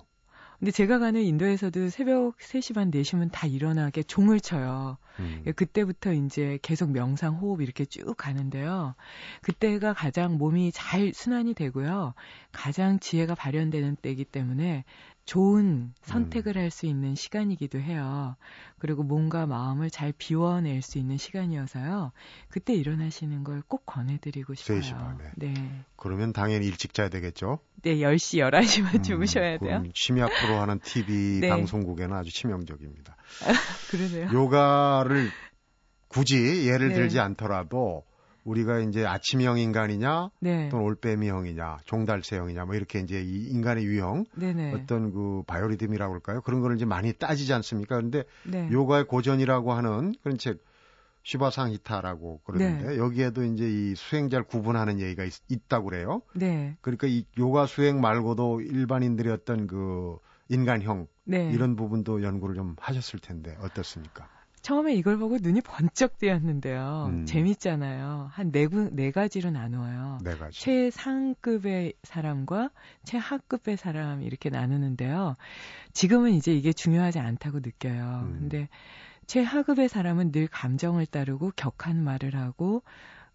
근데 0.58 0.70
제가 0.70 0.98
가는 0.98 1.20
인도에서도 1.20 1.90
새벽 1.90 2.38
3시 2.38 2.74
반 2.74 2.90
4시면 2.90 3.30
다 3.30 3.46
일어나게 3.46 4.02
종을 4.02 4.40
쳐요. 4.40 4.96
음. 5.18 5.42
예, 5.46 5.52
그때부터 5.52 6.14
이제 6.14 6.58
계속 6.62 6.90
명상 6.92 7.34
호흡 7.34 7.60
이렇게 7.60 7.84
쭉 7.84 8.14
가는데요. 8.16 8.94
그때가 9.42 9.92
가장 9.92 10.38
몸이 10.38 10.72
잘 10.72 11.12
순환이 11.12 11.52
되고요. 11.52 12.14
가장 12.52 12.98
지혜가 13.00 13.34
발현되는 13.34 13.96
때이기 13.96 14.24
때문에 14.24 14.84
좋은 15.26 15.92
선택을 16.02 16.56
할 16.56 16.70
수 16.70 16.86
있는 16.86 17.14
시간이기도 17.14 17.78
해요. 17.80 18.36
그리고 18.78 19.02
몸과 19.02 19.46
마음을 19.46 19.90
잘 19.90 20.12
비워낼 20.16 20.82
수 20.82 20.98
있는 20.98 21.16
시간이어서요. 21.16 22.12
그때 22.48 22.74
일어나시는 22.74 23.42
걸 23.44 23.62
꼭 23.68 23.84
권해드리고 23.86 24.54
싶어요. 24.54 24.80
3시 24.80 24.96
반에. 24.96 25.24
네. 25.36 25.54
그러면 25.96 26.32
당연히 26.32 26.66
일찍 26.66 26.94
자야 26.94 27.08
되겠죠? 27.08 27.58
네, 27.82 27.96
10시, 27.96 28.38
11시만 28.48 28.94
음, 28.96 29.02
주무셔야 29.02 29.58
돼요. 29.58 29.82
심야 29.94 30.26
프로 30.40 30.60
하는 30.60 30.78
TV 30.80 31.40
네. 31.42 31.48
방송국에는 31.48 32.16
아주 32.16 32.30
치명적입니다. 32.32 33.16
그러네요. 33.90 34.28
요가를 34.32 35.30
굳이 36.08 36.68
예를 36.68 36.88
네. 36.90 36.94
들지 36.94 37.18
않더라도 37.20 38.04
우리가 38.46 38.78
이제 38.78 39.04
아침형 39.04 39.58
인간이냐 39.58 40.30
네. 40.40 40.68
또는 40.68 40.86
올빼미형이냐 40.86 41.78
종달새형이냐 41.84 42.64
뭐 42.64 42.74
이렇게 42.74 43.00
이제 43.00 43.20
이 43.20 43.48
인간의 43.48 43.84
유형 43.84 44.24
네네. 44.34 44.72
어떤 44.72 45.12
그 45.12 45.42
바이오리듬이라고 45.46 46.14
할까요? 46.14 46.40
그런 46.42 46.60
거를 46.60 46.76
이제 46.76 46.84
많이 46.84 47.12
따지지 47.12 47.52
않습니까? 47.52 47.96
근데 47.96 48.24
네. 48.44 48.68
요가의 48.70 49.06
고전이라고 49.06 49.72
하는 49.72 50.14
그런 50.22 50.38
책 50.38 50.64
시바상히타라고 51.24 52.40
그러는데 52.44 52.90
네. 52.90 52.98
여기에도 52.98 53.42
이제 53.42 53.68
이 53.68 53.94
수행자를 53.96 54.46
구분하는 54.46 55.00
얘기가 55.00 55.24
있, 55.24 55.68
다고 55.68 55.86
그래요. 55.86 56.22
네. 56.34 56.76
그러니까 56.80 57.08
이 57.08 57.24
요가 57.36 57.66
수행 57.66 58.00
말고도 58.00 58.60
일반인들의 58.60 59.32
어떤 59.32 59.66
그 59.66 60.18
인간형 60.48 61.08
네. 61.24 61.50
이런 61.50 61.74
부분도 61.74 62.22
연구를 62.22 62.54
좀 62.54 62.76
하셨을 62.78 63.18
텐데 63.18 63.56
어떻습니까? 63.60 64.28
처음에 64.66 64.94
이걸 64.94 65.16
보고 65.16 65.38
눈이 65.40 65.60
번쩍 65.60 66.18
뜨였는데요. 66.18 67.06
음. 67.10 67.24
재밌잖아요. 67.24 68.30
한 68.32 68.50
네, 68.50 68.66
구- 68.66 68.90
네 68.92 69.12
가지로 69.12 69.52
나누어요. 69.52 70.18
네 70.24 70.36
가지. 70.36 70.60
최상급의 70.60 71.92
사람과 72.02 72.70
최하급의 73.04 73.76
사람 73.76 74.22
이렇게 74.22 74.50
나누는데요. 74.50 75.36
지금은 75.92 76.32
이제 76.32 76.52
이게 76.52 76.72
중요하지 76.72 77.20
않다고 77.20 77.60
느껴요. 77.60 78.22
음. 78.24 78.36
근데 78.40 78.68
최하급의 79.28 79.88
사람은 79.88 80.32
늘 80.32 80.48
감정을 80.48 81.06
따르고 81.06 81.52
격한 81.54 82.02
말을 82.02 82.34
하고 82.34 82.82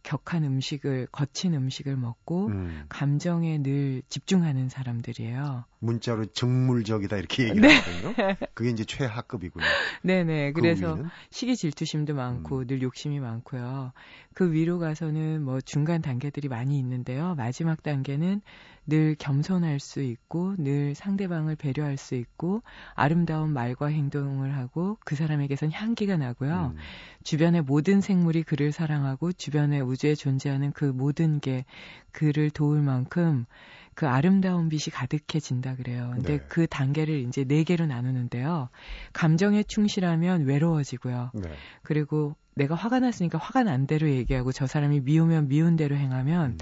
격한 0.03 0.43
음식을 0.43 1.07
거친 1.13 1.53
음식을 1.53 1.95
먹고 1.95 2.47
음, 2.47 2.83
감정에 2.89 3.63
늘 3.63 4.01
집중하는 4.09 4.67
사람들이에요. 4.67 5.63
문자로 5.81 6.27
정물적이다 6.27 7.17
이렇게 7.17 7.49
얘기를 7.49 7.67
네. 7.67 7.75
하거든요. 7.75 8.35
그게 8.53 8.69
이제 8.69 8.85
최하급이군요. 8.85 9.65
네네. 10.03 10.53
그 10.53 10.61
그래서 10.61 10.93
위는? 10.93 11.09
시기 11.31 11.55
질투심도 11.55 12.13
많고 12.13 12.65
늘 12.65 12.81
욕심이 12.83 13.19
많고요. 13.19 13.91
그 14.33 14.53
위로 14.53 14.79
가서는 14.79 15.43
뭐 15.43 15.59
중간 15.59 16.01
단계들이 16.01 16.47
많이 16.47 16.77
있는데요. 16.77 17.35
마지막 17.35 17.81
단계는 17.81 18.41
늘 18.87 19.15
겸손할 19.17 19.79
수 19.79 20.01
있고 20.01 20.55
늘 20.57 20.95
상대방을 20.95 21.55
배려할 21.55 21.97
수 21.97 22.15
있고 22.15 22.61
아름다운 22.93 23.51
말과 23.53 23.87
행동을 23.87 24.55
하고 24.55 24.97
그 25.05 25.15
사람에게선 25.15 25.71
향기가 25.71 26.17
나고요. 26.17 26.73
음, 26.75 26.77
주변의 27.23 27.61
모든 27.63 28.01
생물이 28.01 28.43
그를 28.43 28.71
사랑하고 28.71 29.31
주변의 29.31 29.81
우주에 29.81 30.15
존재하는 30.15 30.71
그 30.71 30.85
모든 30.85 31.39
게 31.39 31.65
그를 32.11 32.49
도울 32.49 32.81
만큼 32.81 33.45
그 33.95 34.07
아름다운 34.07 34.69
빛이 34.69 34.85
가득해진다 34.91 35.75
그래요. 35.75 36.11
근데 36.15 36.37
네. 36.37 36.45
그 36.47 36.67
단계를 36.67 37.19
이제 37.27 37.43
네 37.43 37.63
개로 37.63 37.85
나누는데요. 37.85 38.69
감정에 39.13 39.63
충실하면 39.63 40.45
외로워지고요. 40.45 41.31
네. 41.33 41.49
그리고 41.83 42.35
내가 42.55 42.75
화가 42.75 42.99
났으니까 42.99 43.37
화가 43.37 43.63
난 43.63 43.87
대로 43.87 44.09
얘기하고 44.09 44.51
저 44.51 44.67
사람이 44.67 45.01
미우면 45.01 45.47
미운 45.47 45.75
대로 45.75 45.95
행하면 45.95 46.51
음, 46.51 46.57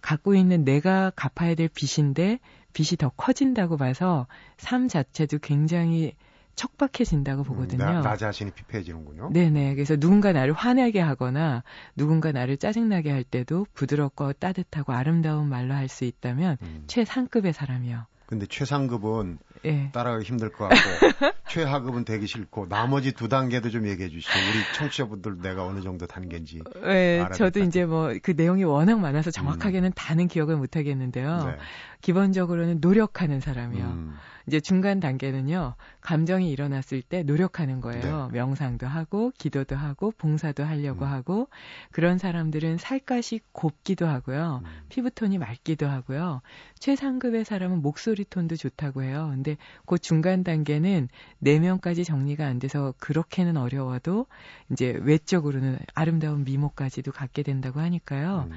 갖고 0.00 0.34
있는 0.34 0.64
내가 0.64 1.10
갚아야 1.16 1.54
될 1.54 1.68
빚인데 1.68 2.38
빚이 2.72 2.96
더 2.96 3.08
커진다고 3.10 3.76
봐서 3.76 4.26
삶 4.58 4.88
자체도 4.88 5.38
굉장히 5.38 6.14
척박해진다고 6.56 7.42
보거든요. 7.44 7.84
나, 7.84 8.00
나 8.00 8.16
자신이 8.16 8.50
피폐해지는군요. 8.52 9.30
네네. 9.32 9.74
그래서 9.74 9.96
누군가 9.96 10.32
나를 10.32 10.52
화내게 10.52 11.00
하거나 11.00 11.62
누군가 11.96 12.32
나를 12.32 12.56
짜증나게 12.56 13.10
할 13.10 13.24
때도 13.24 13.66
부드럽고 13.74 14.32
따뜻하고 14.34 14.92
아름다운 14.92 15.48
말로 15.48 15.74
할 15.74 15.88
수 15.88 16.04
있다면 16.04 16.56
음. 16.62 16.84
최상급의 16.86 17.52
사람이요. 17.52 18.06
근데 18.26 18.46
최상급은 18.46 19.38
예. 19.66 19.90
따라가기 19.92 20.24
힘들 20.24 20.50
것 20.50 20.68
같고 20.68 20.74
최하급은 21.48 22.04
되기 22.06 22.26
싫고 22.26 22.68
나머지 22.68 23.12
두 23.12 23.28
단계도 23.28 23.68
좀 23.70 23.86
얘기해 23.86 24.08
주시죠. 24.08 24.32
우리 24.32 24.74
청취자분들 24.74 25.40
내가 25.42 25.64
어느 25.66 25.82
정도 25.82 26.06
단계인지. 26.06 26.62
예, 26.86 27.26
저도 27.34 27.60
이제 27.60 27.84
뭐 27.84 28.14
그 28.22 28.32
내용이 28.34 28.64
워낙 28.64 28.98
많아서 28.98 29.30
정확하게는 29.30 29.90
음. 29.90 29.92
다는 29.94 30.26
기억을 30.26 30.56
못 30.56 30.74
하겠는데요. 30.76 31.44
네. 31.44 31.56
기본적으로는 32.04 32.80
노력하는 32.82 33.40
사람이요. 33.40 33.82
음. 33.82 34.14
이제 34.46 34.60
중간 34.60 35.00
단계는요, 35.00 35.74
감정이 36.02 36.50
일어났을 36.50 37.00
때 37.00 37.22
노력하는 37.22 37.80
거예요. 37.80 38.28
네. 38.30 38.38
명상도 38.38 38.86
하고, 38.86 39.32
기도도 39.38 39.74
하고, 39.74 40.12
봉사도 40.18 40.64
하려고 40.64 41.06
음. 41.06 41.10
하고, 41.10 41.48
그런 41.92 42.18
사람들은 42.18 42.76
살갗이 42.76 43.40
곱기도 43.52 44.06
하고요. 44.06 44.60
음. 44.62 44.70
피부톤이 44.90 45.38
맑기도 45.38 45.86
하고요. 45.86 46.42
최상급의 46.78 47.46
사람은 47.46 47.80
목소리 47.80 48.26
톤도 48.26 48.56
좋다고 48.56 49.02
해요. 49.02 49.28
근데 49.32 49.56
그 49.86 49.98
중간 49.98 50.44
단계는 50.44 51.08
내면까지 51.38 52.04
정리가 52.04 52.44
안 52.44 52.58
돼서 52.58 52.92
그렇게는 52.98 53.56
어려워도 53.56 54.26
이제 54.70 54.98
외적으로는 55.00 55.78
아름다운 55.94 56.44
미모까지도 56.44 57.12
갖게 57.12 57.42
된다고 57.42 57.80
하니까요. 57.80 58.50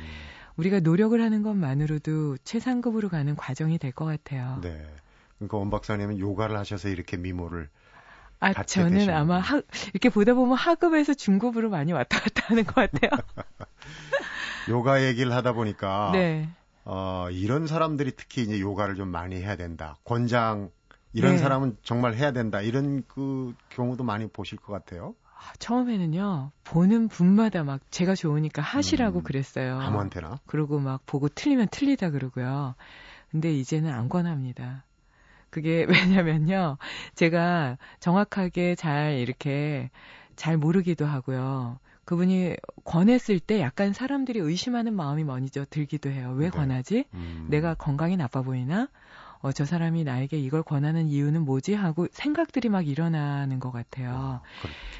음. 0.57 0.59
우리가 0.59 0.79
노력을 0.79 1.19
하는 1.21 1.43
것만으로도 1.43 2.37
최상급으로 2.43 3.09
가는 3.09 3.35
과정이 3.35 3.77
될 3.77 3.91
것 3.91 4.05
같아요. 4.05 4.59
네. 4.61 4.85
그러니까 5.37 5.57
원 5.57 5.69
박사님은 5.69 6.19
요가를 6.19 6.57
하셔서 6.57 6.89
이렇게 6.89 7.15
미모를 7.17 7.69
아, 8.39 8.53
저는 8.53 8.91
되시는 8.91 9.13
아마 9.15 9.39
하, 9.39 9.61
이렇게 9.93 10.09
보다 10.09 10.33
보면 10.33 10.55
하급에서 10.57 11.13
중급으로 11.13 11.69
많이 11.69 11.91
왔다 11.93 12.19
갔다 12.19 12.43
하는 12.47 12.63
것 12.65 12.75
같아요. 12.75 13.09
요가 14.69 15.03
얘기를 15.03 15.31
하다 15.31 15.53
보니까 15.53 16.11
네. 16.13 16.49
어, 16.85 17.27
이런 17.31 17.67
사람들이 17.67 18.13
특히 18.15 18.43
이제 18.43 18.59
요가를 18.59 18.95
좀 18.95 19.09
많이 19.09 19.35
해야 19.37 19.55
된다. 19.55 19.97
권장 20.03 20.69
이런 21.13 21.33
네. 21.33 21.37
사람은 21.37 21.77
정말 21.83 22.15
해야 22.15 22.31
된다. 22.31 22.61
이런 22.61 23.03
그 23.07 23.53
경우도 23.69 24.03
많이 24.03 24.27
보실 24.27 24.57
것 24.57 24.73
같아요. 24.73 25.15
아, 25.39 25.53
처음에는요, 25.59 26.51
보는 26.63 27.07
분마다 27.09 27.63
막 27.63 27.79
제가 27.91 28.15
좋으니까 28.15 28.61
하시라고 28.61 29.19
음, 29.19 29.23
그랬어요. 29.23 29.79
아무한테나? 29.79 30.39
그리고 30.47 30.79
막 30.79 31.05
보고 31.05 31.29
틀리면 31.29 31.67
틀리다 31.69 32.09
그러고요. 32.09 32.75
근데 33.31 33.53
이제는 33.53 33.91
안 33.93 34.09
권합니다. 34.09 34.83
그게 35.49 35.85
왜냐면요. 36.25 36.77
제가 37.15 37.77
정확하게 37.99 38.75
잘 38.75 39.13
이렇게 39.19 39.89
잘 40.35 40.57
모르기도 40.57 41.05
하고요. 41.05 41.79
그분이 42.05 42.55
권했을 42.85 43.39
때 43.39 43.59
약간 43.59 43.91
사람들이 43.93 44.39
의심하는 44.39 44.93
마음이 44.93 45.23
먼저 45.23 45.65
들기도 45.69 46.09
해요. 46.09 46.33
왜 46.37 46.45
네. 46.45 46.49
권하지? 46.51 47.05
음. 47.13 47.47
내가 47.49 47.73
건강이 47.73 48.15
나빠 48.17 48.41
보이나? 48.41 48.87
어, 49.39 49.51
저 49.51 49.65
사람이 49.65 50.03
나에게 50.03 50.37
이걸 50.37 50.63
권하는 50.63 51.07
이유는 51.07 51.41
뭐지? 51.43 51.73
하고 51.73 52.07
생각들이 52.11 52.69
막 52.69 52.87
일어나는 52.87 53.59
것 53.59 53.71
같아요. 53.71 54.11
아, 54.11 54.41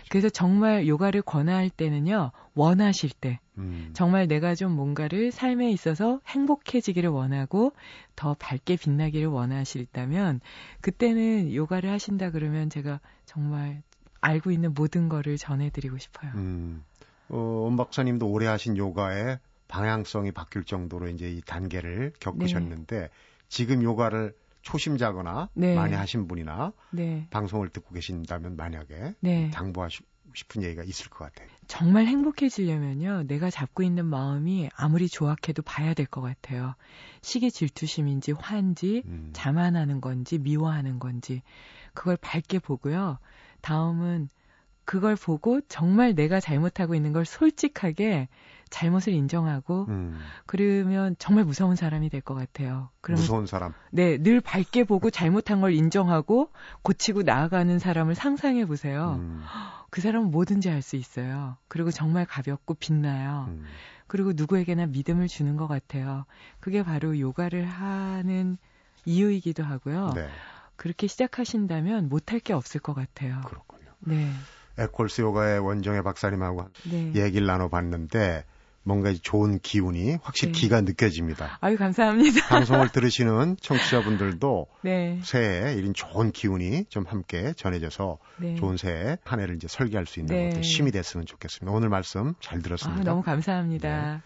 그래서 0.10 0.30
정말 0.30 0.88
요가를 0.88 1.22
권할 1.22 1.70
때는요, 1.70 2.32
원하실 2.54 3.12
때, 3.20 3.40
음. 3.58 3.92
정말 3.94 4.28
내가 4.28 4.56
좀 4.56 4.72
뭔가를 4.74 5.32
삶에 5.32 5.72
있어서 5.72 6.20
행복해지기를 6.28 7.10
원하고 7.10 7.74
더 8.16 8.36
밝게 8.36 8.78
빛나기를 8.78 9.28
원하실다면, 9.28 10.42
그때는 10.82 11.54
요가를 11.54 11.90
하신다 11.90 12.32
그러면 12.32 12.70
제가 12.70 13.00
정말 13.26 13.82
알고 14.22 14.52
있는 14.52 14.74
모든 14.74 15.10
거를 15.10 15.38
전해드리고 15.38 15.98
싶어요. 15.98 16.32
음. 16.36 16.84
어, 17.30 17.38
원 17.38 17.76
박사님도 17.76 18.28
오래 18.28 18.48
하신 18.48 18.78
요가의 18.78 19.40
방향성이 19.68 20.32
바뀔 20.32 20.64
정도로 20.64 21.10
이제 21.10 21.30
이 21.30 21.42
단계를 21.42 22.14
겪으셨는데, 22.20 23.00
네. 23.00 23.10
지금 23.50 23.82
요가를 23.84 24.36
초심자거나 24.62 25.50
네. 25.54 25.76
많이 25.76 25.94
하신 25.94 26.28
분이나 26.28 26.74
네. 26.92 27.28
방송을 27.30 27.70
듣고 27.70 27.94
계신다면 27.94 28.58
만약에 28.58 29.14
네. 29.22 29.50
당부하고 29.52 29.92
싶은 30.36 30.62
얘기가 30.62 30.84
있을 30.84 31.10
것 31.10 31.20
같아요. 31.26 31.48
정말 31.68 32.06
행복해지려면요. 32.06 33.24
내가 33.28 33.50
잡고 33.50 33.82
있는 33.84 34.06
마음이 34.06 34.70
아무리 34.76 35.08
조악해도 35.08 35.62
봐야 35.64 35.94
될 35.94 36.06
것 36.06 36.22
같아요. 36.22 36.76
시기 37.22 37.50
질투심인지 37.50 38.34
화인지 38.34 39.04
음. 39.06 39.30
자만하는 39.34 40.02
건지 40.02 40.38
미워하는 40.38 41.00
건지 41.00 41.42
그걸 41.94 42.18
밝게 42.18 42.60
보고요. 42.60 43.20
다음은 43.62 44.30
그걸 44.86 45.16
보고 45.16 45.60
정말 45.62 46.14
내가 46.14 46.40
잘못하고 46.40 46.94
있는 46.96 47.14
걸 47.14 47.26
솔직하게 47.26 48.28
잘못을 48.70 49.14
인정하고 49.14 49.86
음. 49.90 50.20
그러면 50.46 51.16
정말 51.20 51.46
무서운 51.46 51.76
사람이 51.76 52.10
될 52.10 52.22
것 52.22 52.34
같아요. 52.36 52.90
그러면 53.02 53.22
무서운 53.22 53.46
사람. 53.46 53.74
네, 53.92 54.18
늘 54.18 54.42
밝게 54.42 54.84
보고 54.84 55.10
잘못한 55.10 55.62
걸 55.62 55.74
인정하고 55.74 56.52
고치고 56.82 57.24
나아가는 57.24 57.80
사람을 57.80 58.16
상상해 58.16 58.66
보세요. 58.66 59.16
음. 59.20 59.44
그 59.90 60.02
사람은 60.02 60.32
뭐든지 60.32 60.70
할 60.70 60.82
수 60.82 60.96
있어요. 60.96 61.58
그리고 61.68 61.92
정말 61.92 62.26
가볍고 62.26 62.74
빛나요. 62.76 63.46
음. 63.50 63.64
그리고 64.08 64.32
누구에게나 64.34 64.86
믿음을 64.88 65.28
주는 65.28 65.58
것 65.58 65.68
같아요. 65.68 66.26
그게 66.60 66.84
바로 66.84 67.20
요가를 67.20 67.66
하는 67.66 68.58
이유이기도 69.06 69.64
하고요. 69.64 70.12
네. 70.16 70.28
그렇게 70.76 71.08
시작하신다면 71.08 72.10
못할 72.10 72.40
게 72.40 72.54
없을 72.54 72.80
것 72.82 72.94
같아요. 72.94 73.42
그렇군요. 73.46 73.86
네. 74.00 74.32
에콜스 74.78 75.22
요가의 75.22 75.60
원정의 75.60 76.04
박사님하고 76.04 76.70
네. 76.92 77.12
얘기를 77.16 77.48
나눠봤는데 77.48 78.46
뭔가 78.88 79.14
좋은 79.22 79.60
기운이 79.60 80.18
확실히 80.24 80.54
네. 80.54 80.60
기가 80.60 80.82
느껴집니다. 80.82 81.58
아유 81.60 81.78
감사합니다. 81.78 82.48
방송을 82.48 82.90
들으시는 82.90 83.58
청취자분들도 83.60 84.68
네. 84.82 85.20
새해 85.24 85.74
이런 85.74 85.94
좋은 85.94 86.32
기운이 86.32 86.86
좀 86.90 87.06
함께 87.06 87.52
전해져서 87.58 88.18
네. 88.38 88.56
좋은 88.56 88.78
새해 88.78 89.18
한 89.26 89.42
해를 89.42 89.56
이제 89.58 89.68
설계할 89.68 90.06
수 90.06 90.22
있는 90.22 90.36
네. 90.36 90.48
어떤 90.48 90.64
힘이 90.64 90.92
됐으면 90.92 91.26
좋겠습니다. 91.26 91.76
오늘 91.76 91.90
말씀 91.90 92.34
잘 92.40 92.62
들었습니다. 92.62 93.02
아, 93.02 93.04
너무 93.04 93.22
감사합니다. 93.24 94.14
네. 94.14 94.22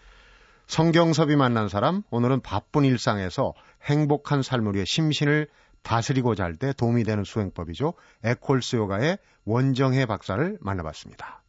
성경섭이 0.68 1.34
만난 1.34 1.68
사람 1.68 2.02
오늘은 2.10 2.40
바쁜 2.40 2.84
일상에서 2.84 3.52
행복한 3.84 4.42
삶을 4.42 4.74
위해 4.74 4.84
심신을 4.86 5.48
다스리고자 5.82 6.44
할 6.44 6.54
때 6.56 6.72
도움이 6.72 7.02
되는 7.02 7.24
수행법이죠. 7.24 7.94
에콜스 8.22 8.76
요가의 8.76 9.18
원정혜 9.44 10.06
박사를 10.06 10.56
만나봤습니다. 10.60 11.41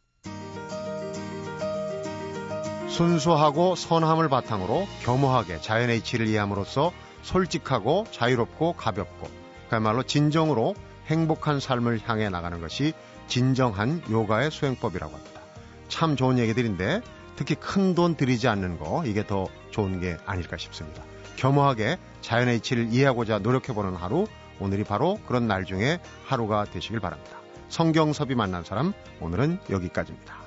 순수하고 2.94 3.74
선함을 3.74 4.28
바탕으로 4.28 4.86
겸허하게 5.02 5.60
자연의 5.60 5.98
이치를 5.98 6.28
이해함으로써 6.28 6.92
솔직하고 7.22 8.06
자유롭고 8.12 8.74
가볍고 8.74 9.28
그야말로 9.68 10.04
진정으로 10.04 10.76
행복한 11.06 11.58
삶을 11.58 12.02
향해 12.04 12.28
나가는 12.28 12.60
것이 12.60 12.92
진정한 13.26 14.00
요가의 14.08 14.52
수행법이라고 14.52 15.12
합니다. 15.12 15.40
참 15.88 16.14
좋은 16.14 16.38
얘기들인데 16.38 17.00
특히 17.34 17.56
큰 17.56 17.96
돈 17.96 18.14
들이지 18.14 18.46
않는 18.46 18.78
거 18.78 19.02
이게 19.06 19.26
더 19.26 19.48
좋은 19.72 20.00
게 20.00 20.16
아닐까 20.24 20.56
싶습니다. 20.56 21.02
겸허하게 21.34 21.98
자연의 22.20 22.58
이치를 22.58 22.92
이해하고자 22.92 23.40
노력해보는 23.40 23.96
하루 23.96 24.28
오늘이 24.60 24.84
바로 24.84 25.18
그런 25.26 25.48
날 25.48 25.64
중에 25.64 25.98
하루가 26.26 26.64
되시길 26.64 27.00
바랍니다. 27.00 27.38
성경섭이 27.70 28.36
만난 28.36 28.62
사람 28.62 28.92
오늘은 29.20 29.58
여기까지입니다. 29.68 30.43